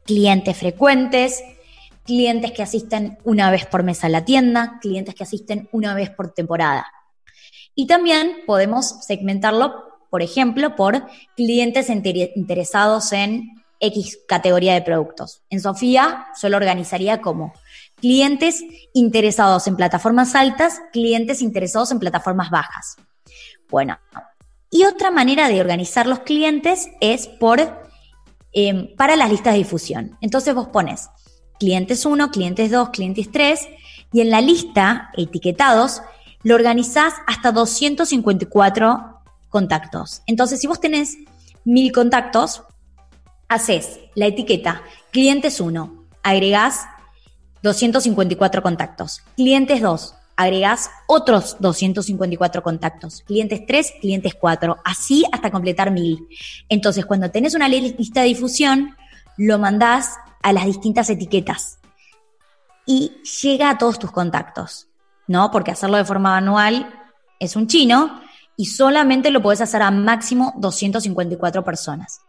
clientes 0.04 0.56
frecuentes, 0.56 1.44
clientes 2.04 2.52
que 2.52 2.62
asisten 2.62 3.18
una 3.24 3.50
vez 3.50 3.66
por 3.66 3.82
mes 3.82 4.02
a 4.02 4.08
la 4.08 4.24
tienda, 4.24 4.78
clientes 4.80 5.14
que 5.14 5.24
asisten 5.24 5.68
una 5.70 5.94
vez 5.94 6.10
por 6.10 6.32
temporada. 6.32 6.86
Y 7.74 7.86
también 7.86 8.38
podemos 8.46 9.04
segmentarlo 9.04 9.92
por 10.12 10.20
ejemplo, 10.20 10.76
por 10.76 11.06
clientes 11.36 11.88
interesados 11.88 13.14
en 13.14 13.64
X 13.80 14.18
categoría 14.28 14.74
de 14.74 14.82
productos. 14.82 15.40
En 15.48 15.58
Sofía 15.58 16.26
yo 16.40 16.50
lo 16.50 16.58
organizaría 16.58 17.22
como 17.22 17.54
clientes 18.02 18.64
interesados 18.92 19.68
en 19.68 19.76
plataformas 19.76 20.34
altas, 20.34 20.82
clientes 20.92 21.40
interesados 21.40 21.92
en 21.92 22.00
plataformas 22.00 22.50
bajas. 22.50 22.96
Bueno, 23.70 23.96
y 24.70 24.84
otra 24.84 25.12
manera 25.12 25.48
de 25.48 25.60
organizar 25.60 26.06
los 26.06 26.18
clientes 26.20 26.90
es 27.00 27.28
por 27.28 27.60
em, 28.52 28.94
para 28.96 29.14
las 29.14 29.30
listas 29.30 29.54
de 29.54 29.60
difusión. 29.60 30.18
Entonces 30.20 30.52
vos 30.54 30.68
pones 30.68 31.08
clientes 31.60 32.04
1, 32.04 32.32
clientes 32.32 32.72
2, 32.72 32.90
clientes 32.90 33.30
3 33.30 33.68
y 34.12 34.20
en 34.20 34.30
la 34.30 34.40
lista 34.40 35.10
etiquetados 35.16 36.02
lo 36.42 36.56
organizás 36.56 37.14
hasta 37.28 37.52
254 37.52 39.20
contactos. 39.48 40.22
Entonces, 40.26 40.60
si 40.60 40.66
vos 40.66 40.80
tenés 40.80 41.18
mil 41.64 41.92
contactos, 41.92 42.64
haces 43.48 44.00
la 44.16 44.26
etiqueta 44.26 44.82
clientes 45.12 45.60
1, 45.60 46.06
agregás 46.24 46.86
254 47.62 48.62
contactos. 48.62 49.22
Clientes 49.36 49.80
2, 49.80 50.14
agregás 50.36 50.90
otros 51.06 51.56
254 51.60 52.62
contactos. 52.62 53.22
Clientes 53.22 53.64
3, 53.66 53.94
clientes 54.00 54.34
4, 54.34 54.78
así 54.84 55.24
hasta 55.32 55.50
completar 55.50 55.90
mil. 55.90 56.26
Entonces, 56.68 57.06
cuando 57.06 57.30
tenés 57.30 57.54
una 57.54 57.68
lista 57.68 58.20
de 58.20 58.28
difusión, 58.28 58.96
lo 59.36 59.58
mandás 59.58 60.16
a 60.42 60.52
las 60.52 60.66
distintas 60.66 61.08
etiquetas 61.10 61.78
y 62.86 63.12
llega 63.42 63.70
a 63.70 63.78
todos 63.78 63.98
tus 63.98 64.10
contactos, 64.10 64.88
¿no? 65.26 65.50
Porque 65.50 65.70
hacerlo 65.70 65.96
de 65.96 66.04
forma 66.04 66.30
manual 66.30 66.92
es 67.38 67.56
un 67.56 67.66
chino 67.66 68.20
y 68.56 68.66
solamente 68.66 69.30
lo 69.30 69.40
puedes 69.40 69.60
hacer 69.60 69.82
a 69.82 69.90
máximo 69.90 70.54
254 70.58 71.64
personas. 71.64 72.20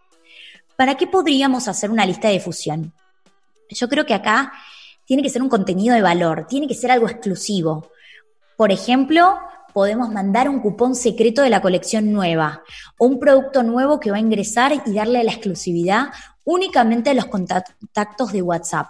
¿Para 0.75 0.95
qué 0.95 1.07
podríamos 1.07 1.67
hacer 1.67 1.91
una 1.91 2.05
lista 2.05 2.27
de 2.27 2.35
difusión? 2.35 2.93
Yo 3.69 3.89
creo 3.89 4.05
que 4.05 4.13
acá 4.13 4.53
tiene 5.05 5.23
que 5.23 5.29
ser 5.29 5.41
un 5.41 5.49
contenido 5.49 5.95
de 5.95 6.01
valor, 6.01 6.45
tiene 6.47 6.67
que 6.67 6.75
ser 6.75 6.91
algo 6.91 7.07
exclusivo. 7.07 7.89
Por 8.57 8.71
ejemplo, 8.71 9.37
podemos 9.73 10.09
mandar 10.09 10.47
un 10.47 10.59
cupón 10.59 10.95
secreto 10.95 11.41
de 11.41 11.49
la 11.49 11.61
colección 11.61 12.11
nueva 12.13 12.63
o 12.97 13.07
un 13.07 13.19
producto 13.19 13.63
nuevo 13.63 13.99
que 13.99 14.11
va 14.11 14.17
a 14.17 14.21
ingresar 14.21 14.71
y 14.85 14.93
darle 14.93 15.23
la 15.23 15.31
exclusividad 15.31 16.09
únicamente 16.45 17.09
a 17.09 17.13
los 17.13 17.25
contactos 17.25 18.31
de 18.31 18.41
WhatsApp. 18.41 18.87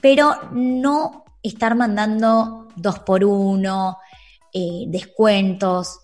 pero 0.00 0.34
no 0.52 1.24
estar 1.42 1.74
mandando 1.74 2.68
dos 2.76 2.98
por 2.98 3.24
uno, 3.24 3.96
eh, 4.52 4.84
descuentos. 4.88 5.98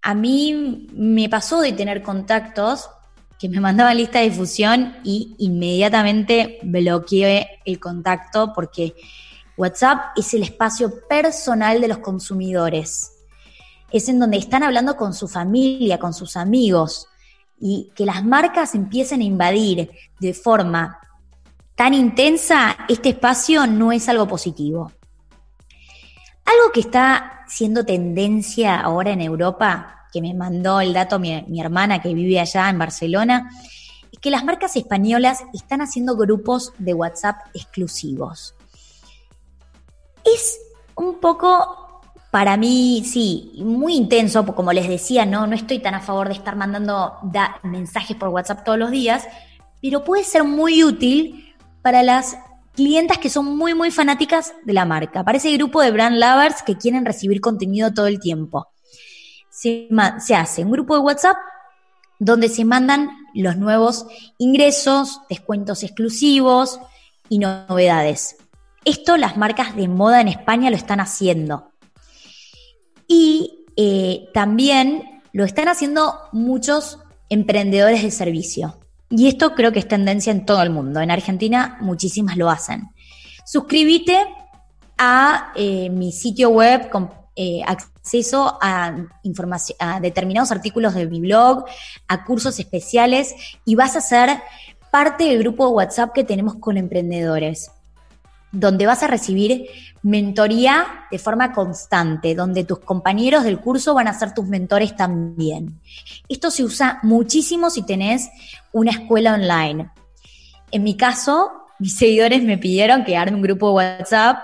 A 0.00 0.14
mí 0.14 0.88
me 0.92 1.28
pasó 1.28 1.60
de 1.60 1.72
tener 1.72 2.02
contactos 2.02 2.88
que 3.38 3.48
me 3.48 3.60
mandaban 3.60 3.96
lista 3.96 4.20
de 4.20 4.30
difusión 4.30 4.96
y 5.04 5.34
inmediatamente 5.38 6.58
bloqueé 6.62 7.60
el 7.64 7.80
contacto 7.80 8.52
porque 8.54 8.94
WhatsApp 9.56 10.16
es 10.16 10.34
el 10.34 10.42
espacio 10.42 11.06
personal 11.08 11.80
de 11.80 11.88
los 11.88 11.98
consumidores. 11.98 13.12
Es 13.90 14.08
en 14.08 14.18
donde 14.18 14.38
están 14.38 14.62
hablando 14.62 14.96
con 14.96 15.14
su 15.14 15.28
familia, 15.28 15.98
con 15.98 16.12
sus 16.12 16.36
amigos, 16.36 17.08
y 17.60 17.90
que 17.94 18.04
las 18.04 18.24
marcas 18.24 18.74
empiecen 18.74 19.20
a 19.20 19.24
invadir 19.24 19.90
de 20.18 20.34
forma 20.34 20.98
tan 21.74 21.94
intensa 21.94 22.76
este 22.88 23.10
espacio 23.10 23.66
no 23.66 23.92
es 23.92 24.08
algo 24.08 24.26
positivo. 24.26 24.92
Algo 26.44 26.72
que 26.72 26.80
está 26.80 27.44
siendo 27.48 27.84
tendencia 27.84 28.80
ahora 28.80 29.12
en 29.12 29.20
Europa, 29.20 30.03
que 30.14 30.22
me 30.22 30.32
mandó 30.32 30.80
el 30.80 30.92
dato 30.92 31.18
mi, 31.18 31.42
mi 31.48 31.60
hermana 31.60 32.00
que 32.00 32.14
vive 32.14 32.38
allá 32.38 32.70
en 32.70 32.78
Barcelona, 32.78 33.50
es 34.12 34.18
que 34.20 34.30
las 34.30 34.44
marcas 34.44 34.76
españolas 34.76 35.42
están 35.52 35.80
haciendo 35.80 36.16
grupos 36.16 36.72
de 36.78 36.94
WhatsApp 36.94 37.36
exclusivos. 37.52 38.54
Es 40.24 40.60
un 40.94 41.18
poco, 41.18 42.00
para 42.30 42.56
mí, 42.56 43.02
sí, 43.04 43.54
muy 43.64 43.96
intenso, 43.96 44.46
como 44.46 44.72
les 44.72 44.88
decía, 44.88 45.26
no, 45.26 45.48
no 45.48 45.56
estoy 45.56 45.80
tan 45.80 45.94
a 45.94 46.00
favor 46.00 46.28
de 46.28 46.34
estar 46.34 46.54
mandando 46.54 47.14
mensajes 47.64 48.16
por 48.16 48.28
WhatsApp 48.28 48.64
todos 48.64 48.78
los 48.78 48.92
días, 48.92 49.26
pero 49.82 50.04
puede 50.04 50.22
ser 50.22 50.44
muy 50.44 50.84
útil 50.84 51.56
para 51.82 52.04
las 52.04 52.38
clientas 52.72 53.18
que 53.18 53.30
son 53.30 53.56
muy, 53.56 53.74
muy 53.74 53.90
fanáticas 53.90 54.54
de 54.64 54.72
la 54.74 54.84
marca. 54.84 55.24
Para 55.24 55.38
ese 55.38 55.52
grupo 55.56 55.82
de 55.82 55.90
brand 55.90 56.18
lovers 56.18 56.62
que 56.62 56.76
quieren 56.76 57.04
recibir 57.04 57.40
contenido 57.40 57.92
todo 57.92 58.06
el 58.06 58.20
tiempo. 58.20 58.68
Se, 59.54 59.88
hace 60.34 60.64
un 60.64 60.72
grupo 60.72 60.96
de 60.96 61.00
WhatsApp 61.00 61.36
donde 62.18 62.48
se 62.48 62.64
mandan 62.64 63.08
los 63.34 63.56
nuevos 63.56 64.06
ingresos, 64.38 65.20
descuentos 65.30 65.84
exclusivos 65.84 66.80
y 67.28 67.38
novedades. 67.38 68.36
Esto 68.84 69.16
las 69.16 69.36
marcas 69.36 69.76
de 69.76 69.86
moda 69.86 70.20
en 70.20 70.28
España 70.28 70.70
lo 70.70 70.76
están 70.76 70.98
haciendo. 70.98 71.70
Y 73.06 73.64
eh, 73.76 74.28
también 74.34 75.22
lo 75.32 75.44
están 75.44 75.68
haciendo 75.68 76.18
muchos 76.32 76.98
emprendedores 77.28 78.02
de 78.02 78.10
servicio. 78.10 78.78
Y 79.08 79.28
esto 79.28 79.54
creo 79.54 79.70
que 79.70 79.78
es 79.78 79.88
tendencia 79.88 80.32
en 80.32 80.46
todo 80.46 80.62
el 80.62 80.70
mundo. 80.70 81.00
En 81.00 81.12
Argentina 81.12 81.78
muchísimas 81.80 82.36
lo 82.36 82.50
hacen. 82.50 82.88
Suscríbete 83.46 84.26
a 84.98 85.52
eh, 85.54 85.90
mi 85.90 86.10
sitio 86.10 86.50
web 86.50 86.90
con 86.90 87.23
eh, 87.36 87.62
acceso 87.66 88.58
a, 88.60 88.94
a 89.78 90.00
determinados 90.00 90.52
artículos 90.52 90.94
de 90.94 91.06
mi 91.06 91.20
blog, 91.20 91.64
a 92.08 92.24
cursos 92.24 92.58
especiales 92.58 93.34
y 93.64 93.74
vas 93.74 93.96
a 93.96 94.00
ser 94.00 94.40
parte 94.90 95.24
del 95.24 95.40
grupo 95.40 95.66
de 95.66 95.72
WhatsApp 95.72 96.12
que 96.12 96.24
tenemos 96.24 96.54
con 96.56 96.76
emprendedores 96.76 97.70
donde 98.54 98.86
vas 98.86 99.02
a 99.02 99.08
recibir 99.08 99.66
mentoría 100.02 101.06
de 101.10 101.18
forma 101.18 101.52
constante, 101.52 102.34
donde 102.34 102.64
tus 102.64 102.78
compañeros 102.78 103.44
del 103.44 103.60
curso 103.60 103.94
van 103.94 104.08
a 104.08 104.14
ser 104.14 104.32
tus 104.32 104.46
mentores 104.46 104.96
también. 104.96 105.80
Esto 106.28 106.50
se 106.50 106.62
usa 106.62 107.00
muchísimo 107.02 107.68
si 107.70 107.82
tenés 107.82 108.30
una 108.72 108.92
escuela 108.92 109.34
online. 109.34 109.90
En 110.70 110.82
mi 110.84 110.96
caso, 110.96 111.52
mis 111.78 111.96
seguidores 111.96 112.42
me 112.42 112.58
pidieron 112.58 113.04
que 113.04 113.16
arme 113.16 113.36
un 113.36 113.42
grupo 113.42 113.68
de 113.68 113.74
WhatsApp, 113.74 114.38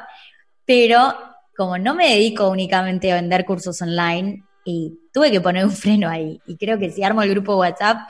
pero 0.64 1.14
como 1.60 1.76
no 1.76 1.94
me 1.94 2.08
dedico 2.08 2.48
únicamente 2.48 3.12
a 3.12 3.16
vender 3.16 3.44
cursos 3.44 3.82
online, 3.82 4.42
y 4.64 4.98
tuve 5.12 5.30
que 5.30 5.42
poner 5.42 5.66
un 5.66 5.70
freno 5.84 6.08
ahí. 6.08 6.40
Y 6.46 6.56
creo 6.56 6.78
que 6.78 6.90
si 6.90 7.04
armo 7.04 7.20
el 7.20 7.28
grupo 7.28 7.54
WhatsApp, 7.54 8.08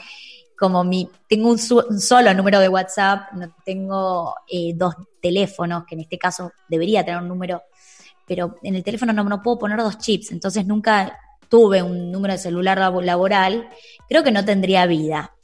como 0.57 0.85
mi, 0.85 1.11
tengo 1.29 1.51
un, 1.51 1.59
solo 1.59 2.33
número 2.33 2.61
de 2.61 2.69
WhatsApp, 2.69 3.33
no 3.33 3.53
tengo 3.65 4.37
eh, 4.49 4.73
dos 4.77 4.95
teléfonos, 5.21 5.85
que 5.85 5.97
en 5.97 6.03
este 6.03 6.17
caso 6.17 6.53
debería 6.69 7.05
tener 7.05 7.21
un 7.21 7.27
número, 7.27 7.65
pero 8.25 8.57
en 8.63 8.77
el 8.77 8.85
teléfono 8.85 9.13
no, 9.13 9.25
no 9.25 9.43
puedo 9.43 9.59
poner 9.59 9.79
dos 9.79 9.99
chips, 9.99 10.31
entonces 10.31 10.65
nunca 10.65 11.19
tuve 11.49 11.83
un 11.83 12.13
número 12.13 12.35
de 12.35 12.39
celular 12.39 12.79
laboral, 12.79 13.69
creo 14.09 14.23
que 14.23 14.31
no 14.31 14.45
tendría 14.45 14.87
vida. 14.87 15.35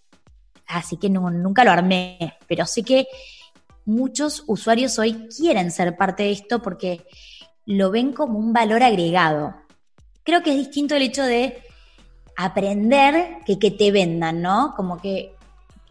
Así 0.69 0.97
que 0.97 1.11
nunca 1.11 1.64
lo 1.64 1.73
armé, 1.73 2.38
pero 2.47 2.66
sé 2.66 2.85
que 2.85 3.09
muchos 3.85 4.45
usuarios 4.47 4.97
hoy 5.01 5.27
quieren 5.37 5.73
ser 5.73 5.97
parte 5.97 6.23
de 6.23 6.31
esto 6.31 6.62
porque 6.62 7.05
lo 7.66 7.90
ven 7.90 8.12
como 8.12 8.38
un 8.38 8.52
valor 8.52 8.83
agregado. 8.83 9.55
Creo 10.22 10.42
que 10.42 10.50
es 10.50 10.57
distinto 10.57 10.94
el 10.94 11.02
hecho 11.02 11.22
de 11.22 11.62
aprender 12.37 13.38
que 13.44 13.70
te 13.70 13.90
vendan, 13.92 14.40
¿no? 14.42 14.74
Como 14.76 15.00
que 15.00 15.35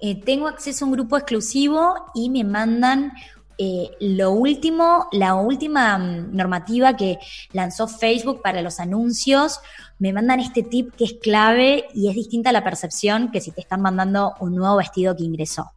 eh, 0.01 0.21
tengo 0.21 0.47
acceso 0.47 0.85
a 0.85 0.87
un 0.87 0.93
grupo 0.93 1.17
exclusivo 1.17 1.95
y 2.13 2.29
me 2.29 2.43
mandan 2.43 3.13
eh, 3.57 3.91
lo 4.01 4.31
último, 4.31 5.07
la 5.13 5.35
última 5.35 5.97
mm, 5.97 6.35
normativa 6.35 6.95
que 6.95 7.17
lanzó 7.53 7.87
Facebook 7.87 8.41
para 8.41 8.61
los 8.61 8.79
anuncios, 8.79 9.61
me 9.97 10.11
mandan 10.11 10.41
este 10.41 10.61
tip 10.61 10.93
que 10.95 11.05
es 11.05 11.13
clave 11.13 11.85
y 11.93 12.09
es 12.09 12.15
distinta 12.15 12.49
a 12.49 12.53
la 12.53 12.63
percepción 12.63 13.31
que 13.31 13.39
si 13.39 13.51
te 13.51 13.61
están 13.61 13.81
mandando 13.81 14.33
un 14.41 14.55
nuevo 14.55 14.75
vestido 14.75 15.15
que 15.15 15.23
ingresó. 15.23 15.71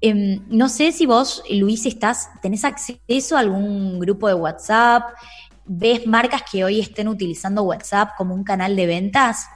Em, 0.00 0.40
no 0.48 0.68
sé 0.68 0.92
si 0.92 1.06
vos, 1.06 1.42
Luis, 1.50 1.84
estás, 1.86 2.30
tenés 2.40 2.64
acceso 2.64 3.36
a 3.36 3.40
algún 3.40 3.98
grupo 3.98 4.28
de 4.28 4.34
WhatsApp, 4.34 5.12
¿Ves 5.72 6.04
marcas 6.04 6.42
que 6.50 6.64
hoy 6.64 6.80
estén 6.80 7.06
utilizando 7.06 7.62
WhatsApp 7.62 8.16
como 8.18 8.34
un 8.34 8.42
canal 8.42 8.74
de 8.74 8.86
ventas? 8.86 9.48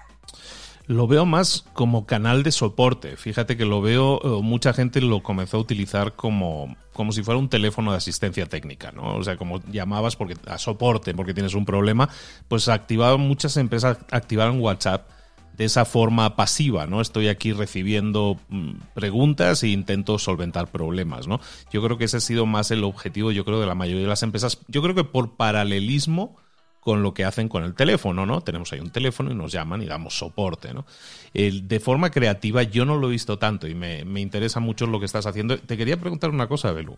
Lo 0.87 1.09
veo 1.09 1.27
más 1.27 1.65
como 1.73 2.07
canal 2.07 2.45
de 2.45 2.53
soporte. 2.53 3.17
Fíjate 3.17 3.57
que 3.57 3.65
lo 3.65 3.83
veo, 3.83 4.21
eh, 4.23 4.41
mucha 4.41 4.73
gente 4.73 5.01
lo 5.01 5.25
comenzó 5.25 5.57
a 5.57 5.61
utilizar 5.61 6.13
como, 6.13 6.77
como 6.93 7.11
si 7.11 7.25
fuera 7.25 7.41
un 7.41 7.49
teléfono 7.49 7.91
de 7.91 7.97
asistencia 7.97 8.47
técnica, 8.47 8.93
¿no? 8.93 9.17
O 9.17 9.25
sea, 9.25 9.37
como 9.37 9.61
llamabas 9.65 10.15
porque 10.15 10.37
a 10.47 10.57
soporte 10.59 11.15
porque 11.15 11.35
tienes 11.35 11.55
un 11.55 11.65
problema, 11.65 12.09
pues 12.47 12.69
activaban 12.69 13.21
muchas 13.21 13.57
empresas 13.57 13.99
activaron 14.13 14.61
WhatsApp 14.61 15.09
de 15.57 15.65
esa 15.65 15.85
forma 15.85 16.37
pasiva, 16.37 16.87
¿no? 16.87 17.01
Estoy 17.01 17.29
aquí 17.29 17.53
recibiendo 17.53 18.39
mm, 18.49 18.73
preguntas 18.95 19.63
e 19.63 19.69
intento 19.69 20.19
solventar 20.19 20.69
problemas, 20.69 21.29
¿no? 21.29 21.41
Yo 21.73 21.83
creo 21.83 21.97
que 21.97 22.05
ese 22.05 22.17
ha 22.17 22.21
sido 22.21 22.47
más 22.47 22.71
el 22.71 22.85
objetivo, 22.85 23.31
yo 23.31 23.45
creo, 23.45 23.61
de 23.61 23.67
la 23.67 23.75
mayoría 23.75 24.03
de 24.03 24.09
las 24.09 24.23
empresas. 24.23 24.59
Yo 24.69 24.83
creo 24.83 24.95
que 24.95 25.05
por 25.05 25.37
paralelismo 25.37 26.37
con 26.85 27.03
lo 27.03 27.15
que 27.15 27.25
hacen 27.25 27.49
con 27.49 27.65
el 27.65 27.75
teléfono, 27.75 28.27
¿no? 28.27 28.43
Tenemos 28.43 28.71
ahí 28.73 28.81
un 28.81 28.91
teléfono 28.91 29.33
y 29.33 29.35
nos 29.35 29.51
llaman 29.51 29.83
y 29.83 29.87
damos 29.87 30.19
soporte, 30.19 30.75
¿no? 30.75 30.85
de 31.33 31.81
forma 31.81 32.11
creativa 32.11 32.63
yo 32.63 32.85
no 32.85 32.97
lo 32.97 33.09
he 33.09 33.11
visto 33.11 33.41
tanto 33.41 33.67
y 33.67 33.75
me, 33.75 34.21
interesa 34.21 34.61
mucho 34.61 34.87
lo 34.87 35.01
que 35.01 35.07
estás 35.07 35.27
haciendo. 35.27 35.59
Te 35.59 35.77
quería 35.77 35.99
preguntar 35.99 36.31
una 36.31 36.47
cosa, 36.47 36.71
Belu. 36.71 36.97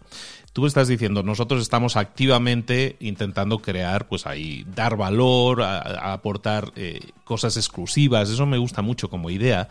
Tú 0.52 0.66
estás 0.66 0.88
diciendo, 0.88 1.22
nosotros 1.22 1.62
estamos 1.62 1.96
activamente 1.96 2.96
intentando 3.00 3.60
crear, 3.60 4.08
pues 4.08 4.26
ahí, 4.26 4.66
dar 4.74 4.98
valor, 4.98 5.62
aportar 5.62 6.72
eh, 6.76 7.00
cosas 7.24 7.56
exclusivas, 7.56 8.28
eso 8.28 8.44
me 8.44 8.58
gusta 8.58 8.82
mucho 8.82 9.08
como 9.08 9.30
idea. 9.30 9.70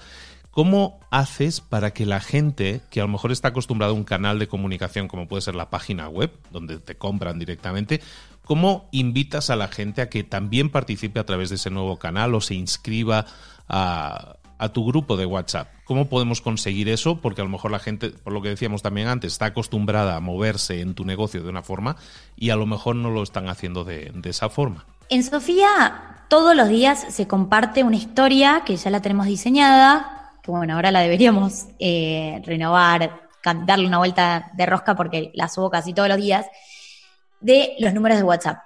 ¿Cómo 0.49 1.01
haces 1.11 1.59
para 1.59 1.91
que 1.91 2.05
la 2.05 2.21
gente 2.21 2.79
que 2.89 3.01
a 3.01 3.03
lo 3.03 3.09
mejor 3.09 3.33
está 3.33 3.49
acostumbrada 3.49 3.91
a 3.91 3.95
un 3.95 4.05
canal 4.05 4.39
de 4.39 4.47
comunicación 4.47 5.09
como 5.09 5.27
puede 5.27 5.41
ser 5.41 5.53
la 5.53 5.69
página 5.69 6.07
web, 6.07 6.31
donde 6.49 6.79
te 6.79 6.95
compran 6.95 7.37
directamente, 7.37 7.99
¿Cómo 8.45 8.87
invitas 8.91 9.49
a 9.49 9.55
la 9.55 9.67
gente 9.67 10.03
a 10.03 10.09
que 10.09 10.23
también 10.23 10.69
participe 10.69 11.19
a 11.19 11.25
través 11.25 11.49
de 11.49 11.55
ese 11.55 11.71
nuevo 11.71 11.97
canal 11.97 12.35
o 12.35 12.41
se 12.41 12.53
inscriba 12.53 13.25
a, 13.67 14.37
tu 14.71 14.85
grupo 14.85 15.17
de 15.17 15.25
WhatsApp? 15.25 15.67
¿Cómo 15.83 16.09
podemos 16.09 16.41
conseguir 16.41 16.87
eso? 16.87 17.21
Porque 17.21 17.41
a 17.41 17.43
lo 17.43 17.49
mejor 17.49 17.71
la 17.71 17.79
gente, 17.79 18.11
por 18.11 18.33
lo 18.33 18.43
que 18.43 18.49
decíamos 18.49 18.83
también 18.83 19.07
antes, 19.07 19.33
está 19.33 19.45
acostumbrada 19.45 20.15
a 20.15 20.19
moverse 20.19 20.81
en 20.81 20.93
tu 20.93 21.05
negocio 21.05 21.41
de 21.41 21.49
una 21.49 21.63
forma 21.63 21.95
y 22.35 22.51
a 22.51 22.55
lo 22.55 22.67
mejor 22.67 22.95
no 22.95 23.09
lo 23.09 23.23
están 23.23 23.49
haciendo 23.49 23.83
de, 23.83 24.11
esa 24.23 24.49
forma. 24.49 24.85
En 25.09 25.23
Sofía, 25.23 26.23
todos 26.29 26.55
los 26.55 26.69
días 26.69 27.03
se 27.09 27.27
comparte 27.27 27.83
una 27.83 27.95
historia 27.95 28.61
que 28.63 28.77
ya 28.77 28.91
la 28.91 29.01
tenemos 29.01 29.25
diseñada, 29.25 30.33
que 30.43 30.51
bueno, 30.51 30.75
ahora 30.75 30.91
la 30.91 30.99
deberíamos 30.99 31.65
eh, 31.79 32.43
renovar, 32.45 33.21
darle 33.65 33.87
una 33.87 33.97
vuelta 33.97 34.51
de 34.53 34.67
rosca 34.67 34.95
porque 34.95 35.31
la 35.33 35.49
subo 35.49 35.71
casi 35.71 35.93
todos 35.93 36.09
los 36.09 36.17
días 36.17 36.45
de 37.39 37.75
los 37.79 37.93
números 37.93 38.17
de 38.17 38.23
WhatsApp. 38.23 38.59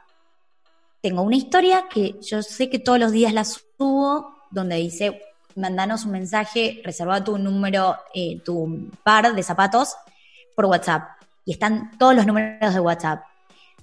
Tengo 1.02 1.22
una 1.22 1.38
historia 1.38 1.86
que 1.90 2.16
yo 2.22 2.44
sé 2.44 2.70
que 2.70 2.80
todos 2.80 3.00
los 3.00 3.12
días 3.12 3.34
la 3.34 3.46
subo, 3.46 4.36
donde 4.52 4.76
dice, 4.76 5.22
mandanos 5.56 6.06
un 6.06 6.12
mensaje, 6.12 6.82
reserva 6.84 7.24
tu 7.24 7.38
número, 7.38 7.98
eh, 8.14 8.42
tu 8.44 8.90
par 9.04 9.34
de 9.34 9.44
zapatos 9.44 9.96
por 10.56 10.66
WhatsApp. 10.66 11.10
Y 11.46 11.54
están 11.54 11.98
todos 11.98 12.16
los 12.16 12.26
números 12.26 12.74
de 12.74 12.80
WhatsApp. 12.80 13.24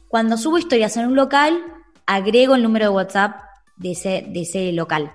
Cuando 0.09 0.37
subo 0.37 0.59
historias 0.59 0.97
en 0.97 1.07
un 1.07 1.17
local, 1.17 1.59
agrego 2.07 2.55
el 2.55 2.63
número 2.63 2.87
de 2.87 2.91
WhatsApp 2.91 3.41
de 3.77 3.93
ese, 3.93 4.25
de 4.29 4.43
ese 4.43 4.73
local. 4.73 5.13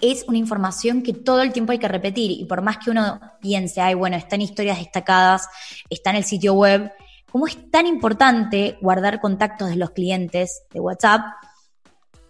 Es 0.00 0.24
una 0.28 0.38
información 0.38 1.02
que 1.02 1.14
todo 1.14 1.40
el 1.40 1.52
tiempo 1.52 1.72
hay 1.72 1.78
que 1.78 1.88
repetir 1.88 2.30
y 2.30 2.44
por 2.44 2.60
más 2.62 2.78
que 2.78 2.90
uno 2.90 3.18
piense, 3.40 3.80
ay, 3.80 3.94
bueno, 3.94 4.16
están 4.16 4.42
historias 4.42 4.78
destacadas, 4.78 5.48
está 5.88 6.10
en 6.10 6.16
el 6.16 6.24
sitio 6.24 6.52
web, 6.52 6.92
como 7.36 7.48
es 7.48 7.70
tan 7.70 7.86
importante 7.86 8.78
guardar 8.80 9.20
contactos 9.20 9.68
de 9.68 9.76
los 9.76 9.90
clientes 9.90 10.62
de 10.72 10.80
WhatsApp, 10.80 11.20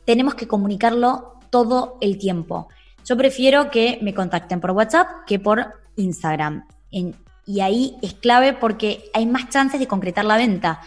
tenemos 0.04 0.34
que 0.34 0.48
comunicarlo 0.48 1.38
todo 1.48 1.96
el 2.00 2.18
tiempo. 2.18 2.66
Yo 3.04 3.16
prefiero 3.16 3.70
que 3.70 4.00
me 4.02 4.12
contacten 4.12 4.60
por 4.60 4.72
WhatsApp 4.72 5.24
que 5.24 5.38
por 5.38 5.74
Instagram. 5.94 6.66
y 6.90 7.60
ahí 7.60 7.96
es 8.02 8.14
clave 8.14 8.52
porque 8.52 9.08
hay 9.14 9.26
más 9.26 9.48
chances 9.48 9.78
de 9.78 9.86
concretar 9.86 10.24
la 10.24 10.38
venta 10.38 10.80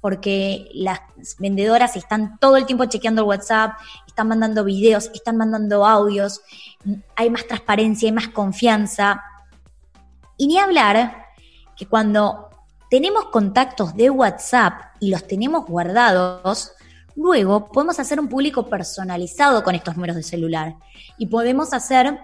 porque 0.00 0.68
las 0.72 1.00
vendedoras 1.40 1.96
están 1.96 2.38
todo 2.38 2.56
el 2.56 2.66
tiempo 2.66 2.84
chequeando 2.84 3.22
el 3.22 3.28
WhatsApp, 3.28 3.72
están 4.06 4.28
mandando 4.28 4.62
videos, 4.62 5.10
están 5.12 5.36
mandando 5.36 5.84
audios, 5.84 6.42
hay 7.16 7.28
más 7.28 7.44
transparencia, 7.48 8.08
hay 8.08 8.12
más 8.12 8.28
confianza. 8.28 9.20
Y 10.36 10.46
ni 10.46 10.60
hablar 10.60 11.26
que 11.76 11.86
cuando 11.86 12.50
tenemos 12.94 13.24
contactos 13.24 13.96
de 13.96 14.08
WhatsApp 14.08 14.94
y 15.00 15.10
los 15.10 15.26
tenemos 15.26 15.66
guardados, 15.66 16.70
luego 17.16 17.66
podemos 17.72 17.98
hacer 17.98 18.20
un 18.20 18.28
público 18.28 18.68
personalizado 18.68 19.64
con 19.64 19.74
estos 19.74 19.96
números 19.96 20.14
de 20.14 20.22
celular 20.22 20.76
y 21.18 21.26
podemos 21.26 21.72
hacer 21.72 22.16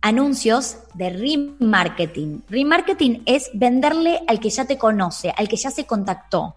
anuncios 0.00 0.76
de 0.94 1.10
remarketing. 1.10 2.44
Remarketing 2.48 3.24
es 3.26 3.50
venderle 3.52 4.22
al 4.28 4.38
que 4.38 4.50
ya 4.50 4.64
te 4.64 4.78
conoce, 4.78 5.34
al 5.36 5.48
que 5.48 5.56
ya 5.56 5.72
se 5.72 5.86
contactó. 5.86 6.54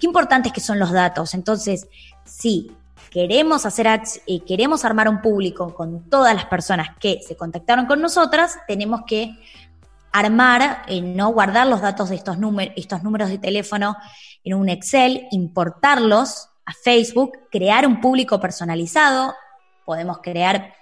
Qué 0.00 0.08
importantes 0.08 0.52
que 0.52 0.60
son 0.60 0.80
los 0.80 0.90
datos. 0.90 1.34
Entonces, 1.34 1.86
si 2.24 2.72
queremos 3.10 3.64
hacer 3.64 3.86
eh, 4.26 4.40
queremos 4.40 4.84
armar 4.84 5.08
un 5.08 5.22
público 5.22 5.72
con 5.72 6.10
todas 6.10 6.34
las 6.34 6.46
personas 6.46 6.96
que 6.98 7.20
se 7.24 7.36
contactaron 7.36 7.86
con 7.86 8.00
nosotras, 8.00 8.58
tenemos 8.66 9.02
que 9.06 9.38
armar, 10.12 10.84
eh, 10.86 11.00
no 11.00 11.32
guardar 11.32 11.66
los 11.66 11.80
datos 11.80 12.10
de 12.10 12.16
estos, 12.16 12.38
números, 12.38 12.74
estos 12.76 13.02
números 13.02 13.30
de 13.30 13.38
teléfono 13.38 13.96
en 14.44 14.54
un 14.54 14.68
Excel, 14.68 15.26
importarlos 15.30 16.48
a 16.66 16.72
Facebook, 16.72 17.32
crear 17.50 17.86
un 17.86 18.00
público 18.00 18.38
personalizado, 18.38 19.34
podemos 19.84 20.18
crear 20.22 20.74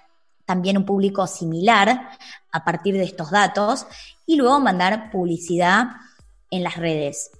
también 0.45 0.77
un 0.77 0.85
público 0.85 1.25
similar 1.27 2.09
a 2.51 2.63
partir 2.63 2.95
de 2.95 3.03
estos 3.03 3.31
datos 3.31 3.87
y 4.25 4.35
luego 4.35 4.59
mandar 4.59 5.09
publicidad 5.11 5.87
en 6.49 6.63
las 6.63 6.75
redes. 6.75 7.31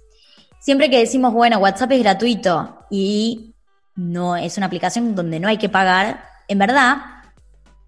Siempre 0.58 0.88
que 0.88 0.98
decimos, 0.98 1.32
bueno, 1.32 1.58
WhatsApp 1.58 1.92
es 1.92 2.02
gratuito 2.02 2.86
y 2.90 3.54
no 3.94 4.36
es 4.36 4.56
una 4.56 4.66
aplicación 4.66 5.14
donde 5.14 5.40
no 5.40 5.48
hay 5.48 5.58
que 5.58 5.68
pagar, 5.68 6.24
en 6.48 6.58
verdad, 6.58 6.96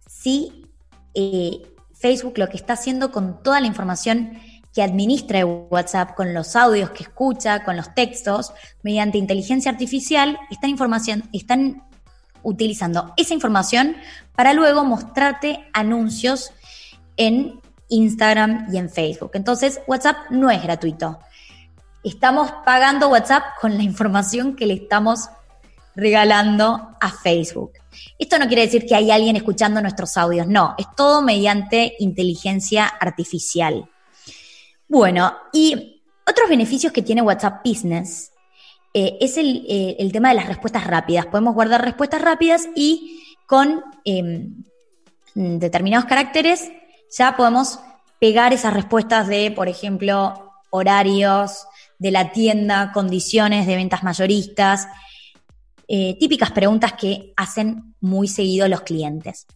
sí, 0.06 0.66
eh, 1.14 1.73
Facebook 2.04 2.36
lo 2.36 2.50
que 2.50 2.58
está 2.58 2.74
haciendo 2.74 3.10
con 3.10 3.42
toda 3.42 3.62
la 3.62 3.66
información 3.66 4.38
que 4.74 4.82
administra 4.82 5.46
WhatsApp, 5.46 6.14
con 6.14 6.34
los 6.34 6.54
audios 6.54 6.90
que 6.90 7.04
escucha, 7.04 7.64
con 7.64 7.78
los 7.78 7.94
textos, 7.94 8.52
mediante 8.82 9.16
inteligencia 9.16 9.70
artificial, 9.70 10.38
esta 10.50 10.66
información, 10.66 11.22
están 11.32 11.82
utilizando 12.42 13.14
esa 13.16 13.32
información 13.32 13.96
para 14.36 14.52
luego 14.52 14.84
mostrarte 14.84 15.66
anuncios 15.72 16.52
en 17.16 17.58
Instagram 17.88 18.68
y 18.70 18.76
en 18.76 18.90
Facebook. 18.90 19.30
Entonces, 19.32 19.80
WhatsApp 19.86 20.16
no 20.28 20.50
es 20.50 20.62
gratuito 20.62 21.20
estamos 22.04 22.52
pagando 22.66 23.08
WhatsApp 23.08 23.42
con 23.60 23.76
la 23.78 23.82
información 23.82 24.54
que 24.54 24.66
le 24.66 24.74
estamos 24.74 25.30
regalando 25.94 26.96
a 27.00 27.10
Facebook. 27.10 27.72
Esto 28.18 28.38
no 28.38 28.46
quiere 28.46 28.62
decir 28.62 28.86
que 28.86 28.94
hay 28.94 29.10
alguien 29.10 29.36
escuchando 29.36 29.80
nuestros 29.80 30.16
audios, 30.16 30.46
no, 30.46 30.74
es 30.78 30.86
todo 30.96 31.22
mediante 31.22 31.94
inteligencia 31.98 32.86
artificial. 32.86 33.88
Bueno, 34.88 35.34
y 35.52 36.02
otros 36.28 36.48
beneficios 36.48 36.92
que 36.92 37.02
tiene 37.02 37.22
WhatsApp 37.22 37.64
Business 37.64 38.32
eh, 38.92 39.18
es 39.20 39.36
eh, 39.36 39.96
el, 39.98 40.12
tema 40.12 40.28
de 40.30 40.36
las 40.36 40.46
respuestas 40.46 40.86
rápidas. 40.86 41.26
Podemos 41.26 41.54
guardar 41.54 41.84
respuestas 41.84 42.22
rápidas 42.22 42.68
y 42.74 43.20
con 43.46 43.82
em, 44.04 44.64
determinados 45.34 46.06
caracteres 46.06 46.70
ya 47.16 47.36
podemos 47.36 47.80
pegar 48.20 48.52
esas 48.52 48.72
respuestas 48.72 49.26
de, 49.26 49.50
por 49.50 49.68
ejemplo, 49.68 50.52
horarios, 50.70 51.66
de 51.98 52.10
la 52.10 52.32
tienda, 52.32 52.92
condiciones 52.92 53.66
de 53.66 53.76
ventas 53.76 54.02
mayoristas, 54.02 54.88
eh, 55.88 56.16
típicas 56.18 56.50
preguntas 56.50 56.94
que 56.94 57.32
hacen 57.36 57.94
muy 58.00 58.28
seguido 58.28 58.68
los 58.68 58.82
clientes. 58.82 59.46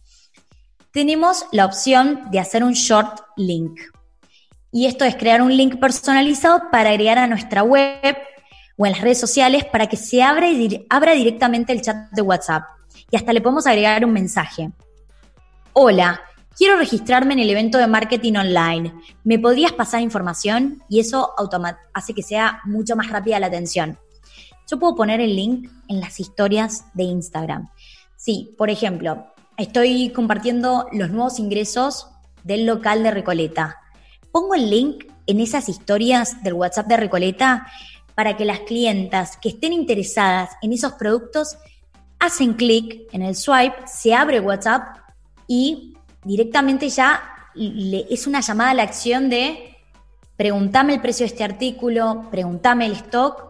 Tenemos 0.91 1.45
la 1.51 1.65
opción 1.65 2.29
de 2.31 2.39
hacer 2.39 2.63
un 2.63 2.73
short 2.73 3.19
link. 3.37 3.79
Y 4.71 4.85
esto 4.85 5.05
es 5.05 5.15
crear 5.15 5.41
un 5.41 5.55
link 5.55 5.79
personalizado 5.79 6.63
para 6.71 6.91
agregar 6.91 7.17
a 7.17 7.27
nuestra 7.27 7.63
web 7.63 8.17
o 8.77 8.85
en 8.85 8.91
las 8.91 9.01
redes 9.01 9.19
sociales 9.19 9.65
para 9.65 9.87
que 9.87 9.97
se 9.97 10.21
abra, 10.21 10.47
abra 10.89 11.13
directamente 11.13 11.73
el 11.73 11.81
chat 11.81 12.11
de 12.11 12.21
WhatsApp. 12.21 12.63
Y 13.11 13.17
hasta 13.17 13.33
le 13.33 13.41
podemos 13.41 13.67
agregar 13.67 14.05
un 14.05 14.13
mensaje. 14.13 14.71
Hola, 15.73 16.21
quiero 16.57 16.77
registrarme 16.77 17.33
en 17.33 17.39
el 17.39 17.49
evento 17.49 17.77
de 17.77 17.87
marketing 17.87 18.33
online. 18.33 18.93
¿Me 19.23 19.39
podrías 19.39 19.71
pasar 19.71 20.01
información? 20.01 20.83
Y 20.89 20.99
eso 20.99 21.33
hace 21.93 22.13
que 22.13 22.23
sea 22.23 22.61
mucho 22.65 22.95
más 22.95 23.09
rápida 23.09 23.39
la 23.39 23.47
atención. 23.47 23.97
Yo 24.69 24.77
puedo 24.77 24.95
poner 24.95 25.19
el 25.19 25.35
link 25.35 25.71
en 25.87 25.99
las 25.99 26.19
historias 26.19 26.85
de 26.93 27.03
Instagram. 27.03 27.69
Sí, 28.15 28.53
por 28.57 28.69
ejemplo, 28.69 29.25
estoy 29.57 30.11
compartiendo 30.11 30.87
los 30.91 31.09
nuevos 31.09 31.39
ingresos 31.39 32.07
del 32.43 32.67
local 32.67 33.01
de 33.01 33.09
Recoleta. 33.09 33.77
Pongo 34.31 34.53
el 34.53 34.69
link 34.69 35.05
en 35.25 35.39
esas 35.39 35.69
historias 35.69 36.43
del 36.43 36.53
WhatsApp 36.53 36.87
de 36.87 36.97
Recoleta 36.97 37.67
para 38.13 38.37
que 38.37 38.45
las 38.45 38.59
clientas 38.59 39.37
que 39.37 39.49
estén 39.49 39.73
interesadas 39.73 40.51
en 40.61 40.73
esos 40.73 40.93
productos 40.93 41.57
hacen 42.19 42.53
clic 42.53 43.07
en 43.11 43.23
el 43.23 43.35
swipe, 43.35 43.87
se 43.87 44.13
abre 44.13 44.39
WhatsApp 44.39 44.97
y 45.47 45.95
directamente 46.23 46.89
ya 46.89 47.23
es 47.55 48.27
una 48.27 48.41
llamada 48.41 48.71
a 48.71 48.73
la 48.75 48.83
acción 48.83 49.29
de 49.29 49.77
preguntame 50.35 50.95
el 50.95 51.01
precio 51.01 51.25
de 51.25 51.31
este 51.31 51.43
artículo, 51.43 52.27
preguntame 52.29 52.85
el 52.85 52.91
stock, 52.91 53.48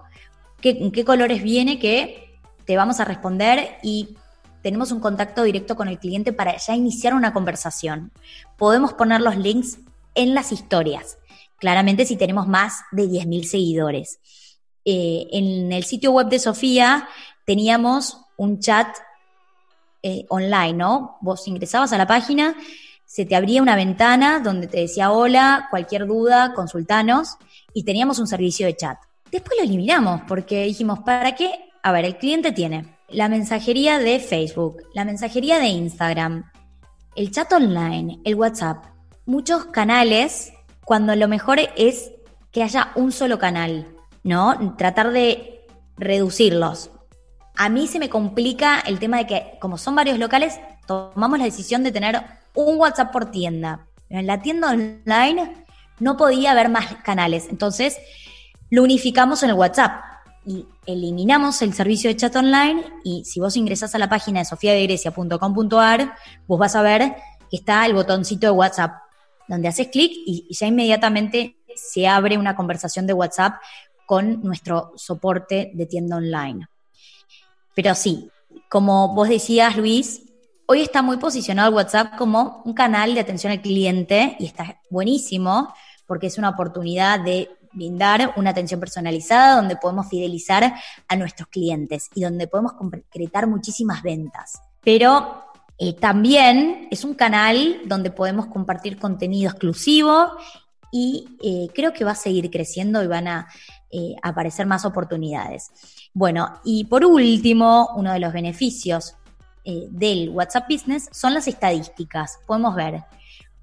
qué, 0.61 0.91
qué 0.91 1.05
colores 1.05 1.43
viene, 1.43 1.79
que 1.79 2.39
te 2.65 2.77
vamos 2.77 2.99
a 2.99 3.05
responder 3.05 3.77
y 3.81 4.15
tenemos 4.61 4.91
un 4.91 4.99
contacto 4.99 5.43
directo 5.43 5.75
con 5.75 5.87
el 5.87 5.99
cliente 5.99 6.33
para 6.33 6.57
ya 6.57 6.75
iniciar 6.75 7.13
una 7.13 7.33
conversación. 7.33 8.11
Podemos 8.57 8.93
poner 8.93 9.21
los 9.21 9.37
links 9.37 9.79
en 10.15 10.33
las 10.33 10.51
historias, 10.51 11.17
claramente 11.57 12.05
si 12.05 12.17
tenemos 12.17 12.47
más 12.47 12.81
de 12.91 13.05
10.000 13.05 13.43
seguidores. 13.43 14.19
Eh, 14.85 15.27
en 15.31 15.71
el 15.71 15.83
sitio 15.83 16.11
web 16.11 16.27
de 16.27 16.39
Sofía 16.39 17.07
teníamos 17.45 18.21
un 18.37 18.59
chat 18.59 18.87
eh, 20.01 20.25
online, 20.29 20.73
¿no? 20.73 21.17
Vos 21.21 21.47
ingresabas 21.47 21.91
a 21.93 21.97
la 21.97 22.07
página, 22.07 22.55
se 23.05 23.25
te 23.25 23.35
abría 23.35 23.61
una 23.61 23.75
ventana 23.75 24.39
donde 24.39 24.67
te 24.67 24.79
decía 24.79 25.11
hola, 25.11 25.67
cualquier 25.69 26.05
duda, 26.05 26.53
consultanos, 26.53 27.37
y 27.73 27.83
teníamos 27.83 28.19
un 28.19 28.27
servicio 28.27 28.65
de 28.65 28.75
chat. 28.75 28.97
Después 29.31 29.57
lo 29.57 29.63
eliminamos 29.63 30.21
porque 30.27 30.65
dijimos, 30.65 30.99
¿para 30.99 31.35
qué? 31.35 31.51
A 31.83 31.91
ver, 31.91 32.05
el 32.05 32.17
cliente 32.17 32.51
tiene 32.51 32.99
la 33.11 33.29
mensajería 33.29 33.99
de 33.99 34.19
Facebook, 34.19 34.83
la 34.93 35.05
mensajería 35.05 35.59
de 35.59 35.67
Instagram, 35.67 36.51
el 37.15 37.31
chat 37.31 37.51
online, 37.51 38.19
el 38.23 38.35
WhatsApp, 38.35 38.85
muchos 39.25 39.65
canales, 39.65 40.53
cuando 40.85 41.15
lo 41.15 41.27
mejor 41.27 41.59
es 41.75 42.11
que 42.51 42.63
haya 42.63 42.91
un 42.95 43.11
solo 43.11 43.39
canal, 43.39 43.87
¿no? 44.23 44.75
Tratar 44.77 45.11
de 45.11 45.65
reducirlos. 45.97 46.91
A 47.55 47.69
mí 47.69 47.87
se 47.87 47.99
me 47.99 48.09
complica 48.09 48.79
el 48.79 48.99
tema 48.99 49.17
de 49.17 49.27
que, 49.27 49.57
como 49.59 49.77
son 49.77 49.95
varios 49.95 50.17
locales, 50.17 50.59
tomamos 50.87 51.37
la 51.37 51.45
decisión 51.45 51.83
de 51.83 51.91
tener 51.91 52.21
un 52.55 52.77
WhatsApp 52.77 53.11
por 53.11 53.31
tienda. 53.31 53.85
en 54.09 54.25
la 54.25 54.41
tienda 54.41 54.69
online 54.71 55.65
no 55.99 56.17
podía 56.17 56.51
haber 56.51 56.69
más 56.69 56.95
canales. 57.03 57.47
Entonces, 57.49 57.97
lo 58.69 58.83
unificamos 58.83 59.43
en 59.43 59.49
el 59.49 59.55
WhatsApp 59.55 60.03
y 60.45 60.65
eliminamos 60.85 61.61
el 61.61 61.73
servicio 61.73 62.09
de 62.09 62.15
chat 62.15 62.35
online. 62.35 62.83
Y 63.03 63.23
si 63.25 63.39
vos 63.39 63.57
ingresás 63.57 63.93
a 63.95 63.99
la 63.99 64.09
página 64.09 64.39
de 64.39 64.45
sofiadegrecia.com.ar, 64.45 66.15
vos 66.47 66.59
vas 66.59 66.75
a 66.75 66.81
ver 66.81 67.15
que 67.49 67.57
está 67.57 67.85
el 67.85 67.93
botoncito 67.93 68.47
de 68.47 68.51
WhatsApp, 68.51 68.93
donde 69.47 69.67
haces 69.67 69.87
clic 69.87 70.11
y 70.25 70.47
ya 70.49 70.67
inmediatamente 70.67 71.57
se 71.75 72.07
abre 72.07 72.37
una 72.37 72.55
conversación 72.55 73.07
de 73.07 73.13
WhatsApp 73.13 73.55
con 74.05 74.41
nuestro 74.43 74.91
soporte 74.95 75.71
de 75.73 75.85
tienda 75.85 76.17
online. 76.17 76.67
Pero 77.75 77.95
sí, 77.95 78.29
como 78.69 79.13
vos 79.13 79.29
decías, 79.29 79.77
Luis, 79.77 80.23
hoy 80.65 80.81
está 80.81 81.01
muy 81.01 81.17
posicionado 81.17 81.69
el 81.69 81.75
WhatsApp 81.75 82.17
como 82.17 82.61
un 82.65 82.73
canal 82.73 83.13
de 83.13 83.21
atención 83.21 83.51
al 83.51 83.61
cliente 83.61 84.35
y 84.39 84.45
está 84.45 84.79
buenísimo 84.89 85.73
porque 86.05 86.27
es 86.27 86.39
una 86.39 86.49
oportunidad 86.49 87.19
de 87.19 87.49
brindar 87.71 88.33
una 88.35 88.51
atención 88.51 88.79
personalizada 88.79 89.55
donde 89.55 89.75
podemos 89.75 90.07
fidelizar 90.07 90.73
a 91.07 91.15
nuestros 91.15 91.47
clientes 91.49 92.09
y 92.15 92.23
donde 92.23 92.47
podemos 92.47 92.73
concretar 92.73 93.47
muchísimas 93.47 94.01
ventas. 94.01 94.61
Pero 94.81 95.43
eh, 95.77 95.93
también 95.93 96.89
es 96.91 97.05
un 97.05 97.13
canal 97.13 97.81
donde 97.85 98.11
podemos 98.11 98.47
compartir 98.47 98.99
contenido 98.99 99.49
exclusivo 99.49 100.27
y 100.91 101.37
eh, 101.41 101.67
creo 101.73 101.93
que 101.93 102.03
va 102.03 102.11
a 102.11 102.15
seguir 102.15 102.51
creciendo 102.51 103.01
y 103.01 103.07
van 103.07 103.27
a 103.27 103.47
eh, 103.89 104.15
aparecer 104.21 104.65
más 104.65 104.83
oportunidades. 104.83 105.71
Bueno, 106.13 106.59
y 106.65 106.83
por 106.85 107.05
último, 107.05 107.89
uno 107.95 108.11
de 108.11 108.19
los 108.19 108.33
beneficios 108.33 109.15
del 109.91 110.29
WhatsApp 110.29 110.65
Business 110.67 111.09
son 111.11 111.35
las 111.35 111.47
estadísticas. 111.47 112.39
Podemos 112.47 112.73
ver 112.73 113.03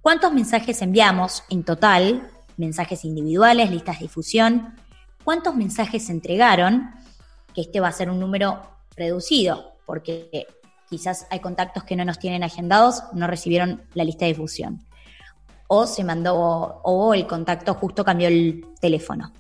cuántos 0.00 0.32
mensajes 0.32 0.80
enviamos 0.80 1.42
en 1.50 1.64
total, 1.64 2.30
mensajes 2.56 3.04
individuales, 3.04 3.70
listas 3.70 3.98
de 3.98 4.04
difusión, 4.04 4.74
cuántos 5.24 5.54
mensajes 5.56 6.06
se 6.06 6.12
entregaron, 6.12 6.90
que 7.54 7.62
este 7.62 7.80
va 7.80 7.88
a 7.88 7.92
ser 7.92 8.10
un 8.10 8.20
número 8.20 8.62
reducido, 8.96 9.72
porque 9.84 10.46
quizás 10.88 11.26
hay 11.30 11.40
contactos 11.40 11.84
que 11.84 11.96
no 11.96 12.04
nos 12.04 12.18
tienen 12.18 12.42
agendados, 12.42 13.02
no 13.12 13.26
recibieron 13.26 13.82
la 13.94 14.04
lista 14.04 14.24
de 14.24 14.32
difusión. 14.32 14.84
O 15.68 15.86
se 15.86 16.04
mandó, 16.04 16.34
o 16.36 17.14
el 17.14 17.26
contacto 17.26 17.74
justo 17.74 18.04
cambió 18.04 18.28
el 18.28 18.64
teléfono. 18.80 19.32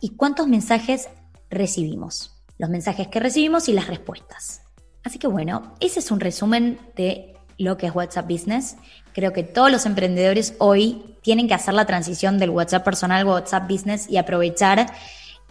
¿Y 0.00 0.16
cuántos 0.16 0.48
mensajes 0.48 1.08
recibimos? 1.50 2.42
Los 2.58 2.70
mensajes 2.70 3.08
que 3.08 3.20
recibimos 3.20 3.68
y 3.68 3.72
las 3.72 3.86
respuestas. 3.86 4.62
Así 5.04 5.18
que 5.18 5.26
bueno, 5.26 5.74
ese 5.80 6.00
es 6.00 6.10
un 6.10 6.20
resumen 6.20 6.78
de 6.96 7.36
lo 7.58 7.76
que 7.76 7.86
es 7.86 7.94
WhatsApp 7.94 8.28
Business. 8.28 8.76
Creo 9.14 9.32
que 9.32 9.42
todos 9.42 9.70
los 9.70 9.86
emprendedores 9.86 10.54
hoy 10.58 11.16
tienen 11.22 11.48
que 11.48 11.54
hacer 11.54 11.74
la 11.74 11.86
transición 11.86 12.38
del 12.38 12.50
WhatsApp 12.50 12.84
personal 12.84 13.20
al 13.20 13.26
WhatsApp 13.26 13.70
Business 13.70 14.08
y 14.08 14.16
aprovechar 14.16 14.86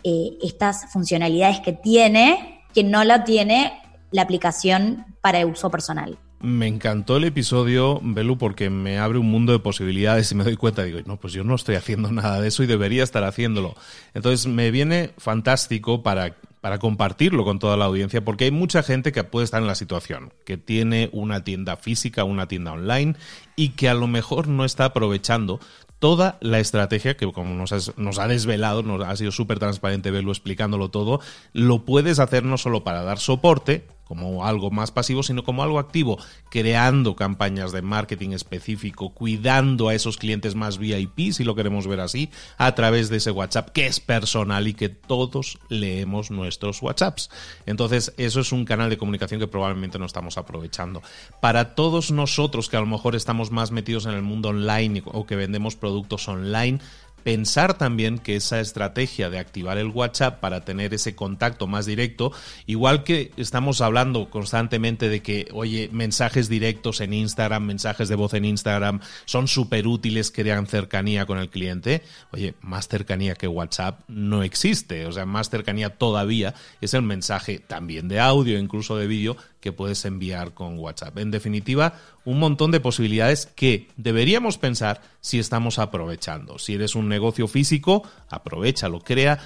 eh, 0.04 0.38
estas 0.42 0.92
funcionalidades 0.92 1.60
que 1.62 1.74
tiene, 1.74 2.64
que 2.74 2.84
no 2.84 3.04
la 3.04 3.24
tiene 3.24 3.82
la 4.12 4.24
aplicación 4.24 5.06
para 5.22 5.46
uso 5.46 5.70
personal. 5.70 6.18
Me 6.42 6.68
encantó 6.68 7.18
el 7.18 7.26
episodio, 7.26 8.00
Belu, 8.02 8.38
porque 8.38 8.72
me 8.72 8.98
abre 8.98 9.20
un 9.20 9.30
mundo 9.30 9.54
de 9.54 9.60
posibilidades 9.60 10.32
y 10.32 10.36
me 10.36 10.44
doy 10.44 10.58
cuenta, 10.58 10.84
digo, 10.84 11.00
no, 11.06 11.18
pues 11.18 11.34
yo 11.34 11.44
no 11.44 11.54
estoy 11.54 11.76
haciendo 11.76 12.12
nada 12.12 12.42
de 12.42 12.48
eso 12.48 12.64
y 12.64 12.68
debería 12.68 13.04
estar 13.04 13.24
haciéndolo. 13.24 13.76
Entonces 14.16 14.48
me 14.48 14.72
viene 14.72 15.12
fantástico 15.18 16.02
para, 16.02 16.36
para 16.60 16.80
compartirlo 16.80 17.44
con 17.44 17.60
toda 17.60 17.78
la 17.78 17.86
audiencia, 17.86 18.26
porque 18.26 18.46
hay 18.46 18.52
mucha 18.52 18.82
gente 18.82 19.12
que 19.12 19.24
puede 19.24 19.44
estar 19.44 19.62
en 19.62 19.68
la 19.68 19.76
situación, 19.76 20.34
que 20.44 20.58
tiene 20.58 21.10
una 21.12 21.44
tienda 21.44 21.76
física, 21.76 22.24
una 22.24 22.48
tienda 22.48 22.72
online 22.72 23.16
y 23.56 23.70
que 23.70 23.88
a 23.88 23.94
lo 23.94 24.08
mejor 24.08 24.48
no 24.48 24.66
está 24.66 24.86
aprovechando 24.86 25.60
toda 26.00 26.40
la 26.42 26.60
estrategia 26.60 27.16
que 27.16 27.32
como 27.32 27.54
nos, 27.54 27.96
nos 28.00 28.18
ha 28.18 28.28
desvelado, 28.28 28.82
nos 28.82 29.08
ha 29.08 29.16
sido 29.16 29.32
súper 29.32 29.60
transparente 29.60 30.10
verlo 30.10 30.32
explicándolo 30.32 30.90
todo, 30.90 31.20
lo 31.54 31.86
puedes 31.86 32.18
hacer 32.18 32.44
no 32.44 32.58
solo 32.58 32.84
para 32.84 33.04
dar 33.04 33.20
soporte, 33.20 33.86
como 34.12 34.46
algo 34.46 34.72
más 34.72 34.92
pasivo, 34.92 35.24
sino 35.24 35.46
como 35.46 35.64
algo 35.64 35.80
activo, 35.80 36.20
creando 36.50 37.16
campañas 37.16 37.72
de 37.72 37.82
marketing 37.82 38.32
específico, 38.32 39.14
cuidando 39.14 39.88
a 39.88 39.96
esos 39.96 40.18
clientes 40.18 40.54
más 40.54 40.78
VIP, 40.78 41.32
si 41.32 41.46
lo 41.46 41.56
queremos 41.56 41.88
ver 41.88 42.02
así, 42.02 42.30
a 42.58 42.76
través 42.76 43.08
de 43.08 43.16
ese 43.16 43.32
WhatsApp 43.32 43.70
que 43.70 43.88
es 43.88 44.02
personal 44.02 44.68
y 44.68 44.74
que 44.74 44.90
todos 44.90 45.60
leemos 45.70 46.30
nuestros 46.30 46.82
WhatsApps. 46.82 47.30
Entonces, 47.66 48.14
eso 48.18 48.42
es 48.42 48.52
un 48.52 48.66
canal 48.66 48.90
de 48.90 48.98
comunicación 48.98 49.40
que 49.40 49.48
probablemente 49.48 49.98
no 49.98 50.08
estamos 50.08 50.38
aprovechando. 50.38 51.02
Para 51.40 51.74
todos 51.74 52.12
nosotros 52.12 52.68
que 52.68 52.76
a 52.76 52.82
lo 52.82 52.88
mejor 52.88 53.16
estamos 53.16 53.50
más 53.50 53.72
metidos 53.72 54.08
en 54.08 54.12
el 54.12 54.24
mundo 54.24 54.50
online 54.50 55.04
o 55.06 55.26
que 55.26 55.38
vendemos 55.38 55.78
productos 55.78 56.28
online, 56.28 56.82
pensar 57.24 57.78
también 57.78 58.20
que 58.20 58.36
esa 58.36 58.60
estrategia 58.60 59.30
de 59.30 59.40
activar 59.40 59.78
el 59.78 59.88
WhatsApp 59.88 60.40
para 60.40 60.66
tener 60.66 60.94
ese 60.94 61.16
contacto 61.16 61.68
más 61.68 61.86
directo, 61.86 62.32
igual 62.66 63.04
que 63.04 63.32
estamos 63.38 63.82
hablando 63.82 64.30
constantemente 64.30 65.10
de 65.10 65.22
que, 65.22 65.48
oye, 65.54 65.90
mensajes 65.92 66.50
directos 66.50 67.02
en 67.02 67.14
Instagram, 67.14 67.64
mensajes 67.64 68.10
de 68.10 68.16
voz 68.16 68.34
en 68.34 68.46
Instagram 68.46 69.00
son 69.26 69.48
súper 69.48 69.88
útiles, 69.88 70.32
crean 70.32 70.68
cercanía 70.68 71.26
con 71.26 71.38
el 71.38 71.50
cliente, 71.50 72.02
oye, 72.32 72.54
más 72.62 72.88
cercanía 72.88 73.36
que 73.36 73.48
WhatsApp 73.48 74.02
no 74.08 74.44
existe, 74.44 75.06
o 75.06 75.12
sea, 75.12 75.26
más 75.26 75.50
cercanía 75.50 75.98
todavía 75.98 76.54
es 76.82 76.94
el 76.94 77.02
mensaje 77.02 77.60
también 77.60 78.08
de 78.08 78.20
audio, 78.20 78.58
incluso 78.58 78.98
de 78.98 79.08
vídeo, 79.08 79.38
que 79.62 79.72
puedes 79.72 80.04
enviar 80.06 80.54
con 80.54 80.78
WhatsApp. 80.78 81.18
En 81.20 81.32
definitiva, 81.32 81.94
un 82.26 82.40
montón 82.40 82.72
de 82.72 82.80
posibilidades 82.80 83.46
que 83.46 83.88
deberíamos 83.96 84.58
pensar 84.58 85.02
si 85.22 85.40
estamos 85.40 85.80
aprovechando. 85.80 86.60
Si 86.60 86.74
eres 86.74 86.96
un 86.96 87.08
negocio 87.08 87.48
físico, 87.48 88.04
aprovechalo, 88.30 89.02
crea, 89.02 89.40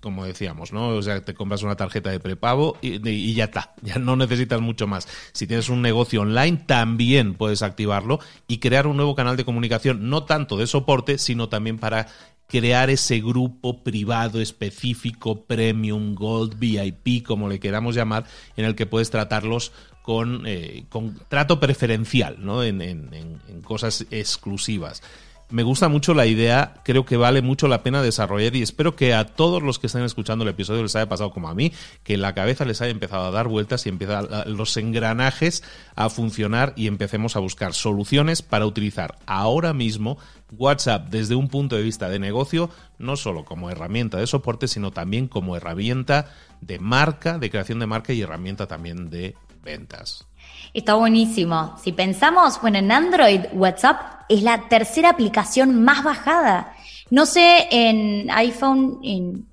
como 0.00 0.24
decíamos, 0.24 0.72
¿no? 0.72 0.88
O 0.88 1.02
sea, 1.02 1.24
te 1.24 1.34
compras 1.34 1.62
una 1.62 1.76
tarjeta 1.76 2.10
de 2.10 2.20
prepago 2.20 2.76
y, 2.82 3.08
y 3.08 3.34
ya 3.34 3.44
está, 3.44 3.74
ya 3.82 3.98
no 3.98 4.16
necesitas 4.16 4.60
mucho 4.60 4.86
más. 4.86 5.08
Si 5.32 5.46
tienes 5.46 5.68
un 5.68 5.82
negocio 5.82 6.20
online, 6.20 6.58
también 6.66 7.34
puedes 7.34 7.62
activarlo 7.62 8.20
y 8.46 8.58
crear 8.58 8.86
un 8.86 8.96
nuevo 8.96 9.14
canal 9.14 9.36
de 9.36 9.44
comunicación, 9.44 10.08
no 10.10 10.24
tanto 10.24 10.56
de 10.56 10.66
soporte, 10.66 11.18
sino 11.18 11.48
también 11.48 11.78
para 11.78 12.08
crear 12.46 12.90
ese 12.90 13.20
grupo 13.20 13.82
privado 13.82 14.40
específico, 14.40 15.44
premium, 15.44 16.14
gold, 16.14 16.58
VIP, 16.58 17.24
como 17.24 17.48
le 17.48 17.58
queramos 17.58 17.94
llamar, 17.94 18.24
en 18.56 18.64
el 18.64 18.74
que 18.74 18.86
puedes 18.86 19.10
tratarlos 19.10 19.72
con, 20.02 20.42
eh, 20.46 20.84
con 20.90 21.18
trato 21.28 21.58
preferencial, 21.58 22.36
¿no? 22.38 22.62
En, 22.62 22.82
en, 22.82 23.40
cosas 23.62 24.06
exclusivas. 24.10 25.02
Me 25.50 25.62
gusta 25.62 25.88
mucho 25.88 26.14
la 26.14 26.26
idea, 26.26 26.74
creo 26.84 27.04
que 27.04 27.16
vale 27.16 27.42
mucho 27.42 27.68
la 27.68 27.82
pena 27.82 28.02
desarrollar 28.02 28.56
y 28.56 28.62
espero 28.62 28.96
que 28.96 29.14
a 29.14 29.26
todos 29.26 29.62
los 29.62 29.78
que 29.78 29.86
estén 29.86 30.02
escuchando 30.02 30.42
el 30.42 30.50
episodio 30.50 30.82
les 30.82 30.96
haya 30.96 31.08
pasado 31.08 31.30
como 31.30 31.48
a 31.48 31.54
mí, 31.54 31.72
que 32.02 32.16
la 32.16 32.34
cabeza 32.34 32.64
les 32.64 32.80
haya 32.80 32.90
empezado 32.90 33.26
a 33.26 33.30
dar 33.30 33.46
vueltas 33.46 33.84
y 33.86 33.90
empiezan 33.90 34.26
los 34.46 34.76
engranajes 34.76 35.62
a 35.96 36.08
funcionar 36.08 36.72
y 36.76 36.86
empecemos 36.86 37.36
a 37.36 37.40
buscar 37.40 37.74
soluciones 37.74 38.42
para 38.42 38.66
utilizar 38.66 39.16
ahora 39.26 39.74
mismo 39.74 40.18
WhatsApp 40.52 41.08
desde 41.10 41.34
un 41.34 41.48
punto 41.48 41.76
de 41.76 41.82
vista 41.82 42.08
de 42.08 42.18
negocio, 42.18 42.70
no 42.98 43.16
solo 43.16 43.44
como 43.44 43.70
herramienta 43.70 44.18
de 44.18 44.26
soporte, 44.26 44.66
sino 44.66 44.92
también 44.92 45.28
como 45.28 45.56
herramienta 45.56 46.26
de 46.62 46.78
marca, 46.78 47.38
de 47.38 47.50
creación 47.50 47.78
de 47.80 47.86
marca 47.86 48.12
y 48.12 48.22
herramienta 48.22 48.66
también 48.66 49.10
de 49.10 49.34
ventas. 49.62 50.26
Está 50.72 50.94
buenísimo. 50.94 51.76
Si 51.82 51.92
pensamos, 51.92 52.60
bueno, 52.60 52.78
en 52.78 52.90
Android, 52.90 53.40
WhatsApp 53.52 54.13
es 54.28 54.42
la 54.42 54.68
tercera 54.68 55.10
aplicación 55.10 55.82
más 55.82 56.02
bajada. 56.02 56.74
No 57.10 57.26
sé 57.26 57.68
en 57.70 58.30
iPhone 58.30 59.00
en, 59.02 59.46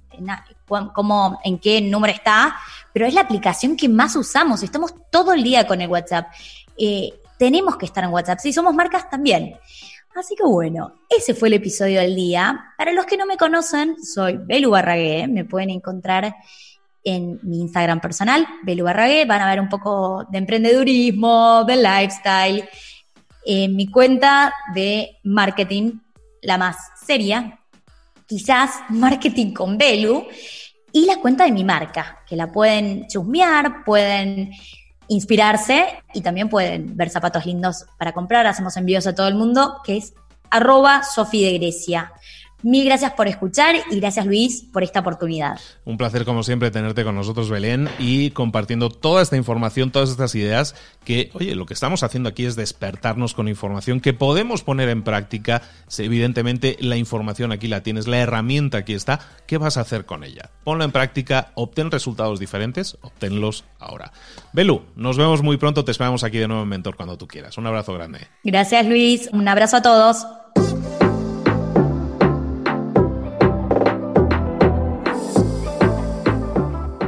en 1.43 1.59
qué 1.59 1.81
número 1.81 2.13
está, 2.13 2.55
pero 2.93 3.05
es 3.05 3.13
la 3.13 3.21
aplicación 3.21 3.75
que 3.75 3.89
más 3.89 4.15
usamos. 4.15 4.63
Estamos 4.63 4.93
todo 5.09 5.33
el 5.33 5.43
día 5.43 5.67
con 5.67 5.81
el 5.81 5.89
WhatsApp. 5.89 6.27
Eh, 6.77 7.13
tenemos 7.37 7.77
que 7.77 7.85
estar 7.85 8.03
en 8.03 8.11
WhatsApp. 8.11 8.39
Si 8.39 8.53
somos 8.53 8.73
marcas, 8.73 9.09
también. 9.09 9.55
Así 10.15 10.35
que 10.35 10.43
bueno, 10.43 10.93
ese 11.09 11.33
fue 11.33 11.47
el 11.47 11.55
episodio 11.55 12.01
del 12.01 12.15
día. 12.15 12.73
Para 12.77 12.91
los 12.91 13.05
que 13.05 13.17
no 13.17 13.25
me 13.25 13.37
conocen, 13.37 13.95
soy 14.03 14.37
Belu 14.37 14.71
Barragué. 14.71 15.27
Me 15.27 15.45
pueden 15.45 15.69
encontrar 15.69 16.35
en 17.03 17.39
mi 17.43 17.61
Instagram 17.61 18.01
personal, 18.01 18.45
Belu 18.63 18.83
Barragué. 18.83 19.25
Van 19.25 19.41
a 19.41 19.49
ver 19.49 19.59
un 19.59 19.69
poco 19.69 20.25
de 20.29 20.37
emprendedurismo, 20.37 21.63
de 21.63 21.77
lifestyle. 21.77 22.69
En 23.45 23.75
mi 23.75 23.87
cuenta 23.87 24.53
de 24.73 25.17
marketing, 25.23 25.99
la 26.41 26.57
más 26.57 26.77
seria, 27.05 27.59
quizás 28.25 28.71
marketing 28.89 29.53
con 29.53 29.77
Belu. 29.77 30.27
Y 30.93 31.05
la 31.05 31.17
cuenta 31.17 31.45
de 31.45 31.51
mi 31.51 31.63
marca, 31.63 32.19
que 32.27 32.35
la 32.35 32.51
pueden 32.51 33.07
chusmear, 33.07 33.85
pueden 33.85 34.51
inspirarse 35.07 35.85
y 36.13 36.21
también 36.21 36.49
pueden 36.49 36.95
ver 36.97 37.09
zapatos 37.09 37.45
lindos 37.45 37.85
para 37.97 38.11
comprar. 38.11 38.45
Hacemos 38.45 38.75
envíos 38.75 39.07
a 39.07 39.15
todo 39.15 39.27
el 39.27 39.35
mundo, 39.35 39.81
que 39.85 39.97
es 39.97 40.13
arroba 40.49 41.03
Sofi 41.03 41.43
de 41.43 41.57
Grecia. 41.57 42.11
Mil 42.63 42.85
gracias 42.85 43.13
por 43.13 43.27
escuchar 43.27 43.75
y 43.89 43.99
gracias 43.99 44.25
Luis 44.25 44.63
por 44.71 44.83
esta 44.83 44.99
oportunidad. 44.99 45.59
Un 45.85 45.97
placer 45.97 46.25
como 46.25 46.43
siempre 46.43 46.71
tenerte 46.71 47.03
con 47.03 47.15
nosotros 47.15 47.49
Belén 47.49 47.89
y 47.99 48.31
compartiendo 48.31 48.89
toda 48.89 49.21
esta 49.21 49.37
información, 49.37 49.91
todas 49.91 50.09
estas 50.09 50.35
ideas 50.35 50.75
que, 51.03 51.31
oye, 51.33 51.55
lo 51.55 51.65
que 51.65 51.73
estamos 51.73 52.03
haciendo 52.03 52.29
aquí 52.29 52.45
es 52.45 52.55
despertarnos 52.55 53.33
con 53.33 53.47
información 53.47 53.99
que 53.99 54.13
podemos 54.13 54.63
poner 54.63 54.89
en 54.89 55.03
práctica. 55.03 55.61
Evidentemente 55.97 56.77
la 56.79 56.97
información 56.97 57.51
aquí 57.51 57.67
la 57.67 57.83
tienes, 57.83 58.07
la 58.07 58.19
herramienta 58.19 58.79
aquí 58.79 58.93
está. 58.93 59.19
¿Qué 59.47 59.57
vas 59.57 59.77
a 59.77 59.81
hacer 59.81 60.05
con 60.05 60.23
ella? 60.23 60.51
Ponla 60.63 60.85
en 60.85 60.91
práctica, 60.91 61.51
obtén 61.55 61.91
resultados 61.91 62.39
diferentes, 62.39 62.97
obténlos 63.01 63.63
ahora. 63.79 64.11
Belu, 64.53 64.83
nos 64.95 65.17
vemos 65.17 65.41
muy 65.41 65.57
pronto, 65.57 65.83
te 65.83 65.91
esperamos 65.91 66.23
aquí 66.23 66.37
de 66.37 66.47
nuevo 66.47 66.63
en 66.63 66.69
Mentor 66.69 66.95
cuando 66.95 67.17
tú 67.17 67.27
quieras. 67.27 67.57
Un 67.57 67.67
abrazo 67.67 67.93
grande. 67.93 68.27
Gracias 68.43 68.85
Luis, 68.85 69.29
un 69.31 69.47
abrazo 69.47 69.77
a 69.77 69.81
todos. 69.81 70.25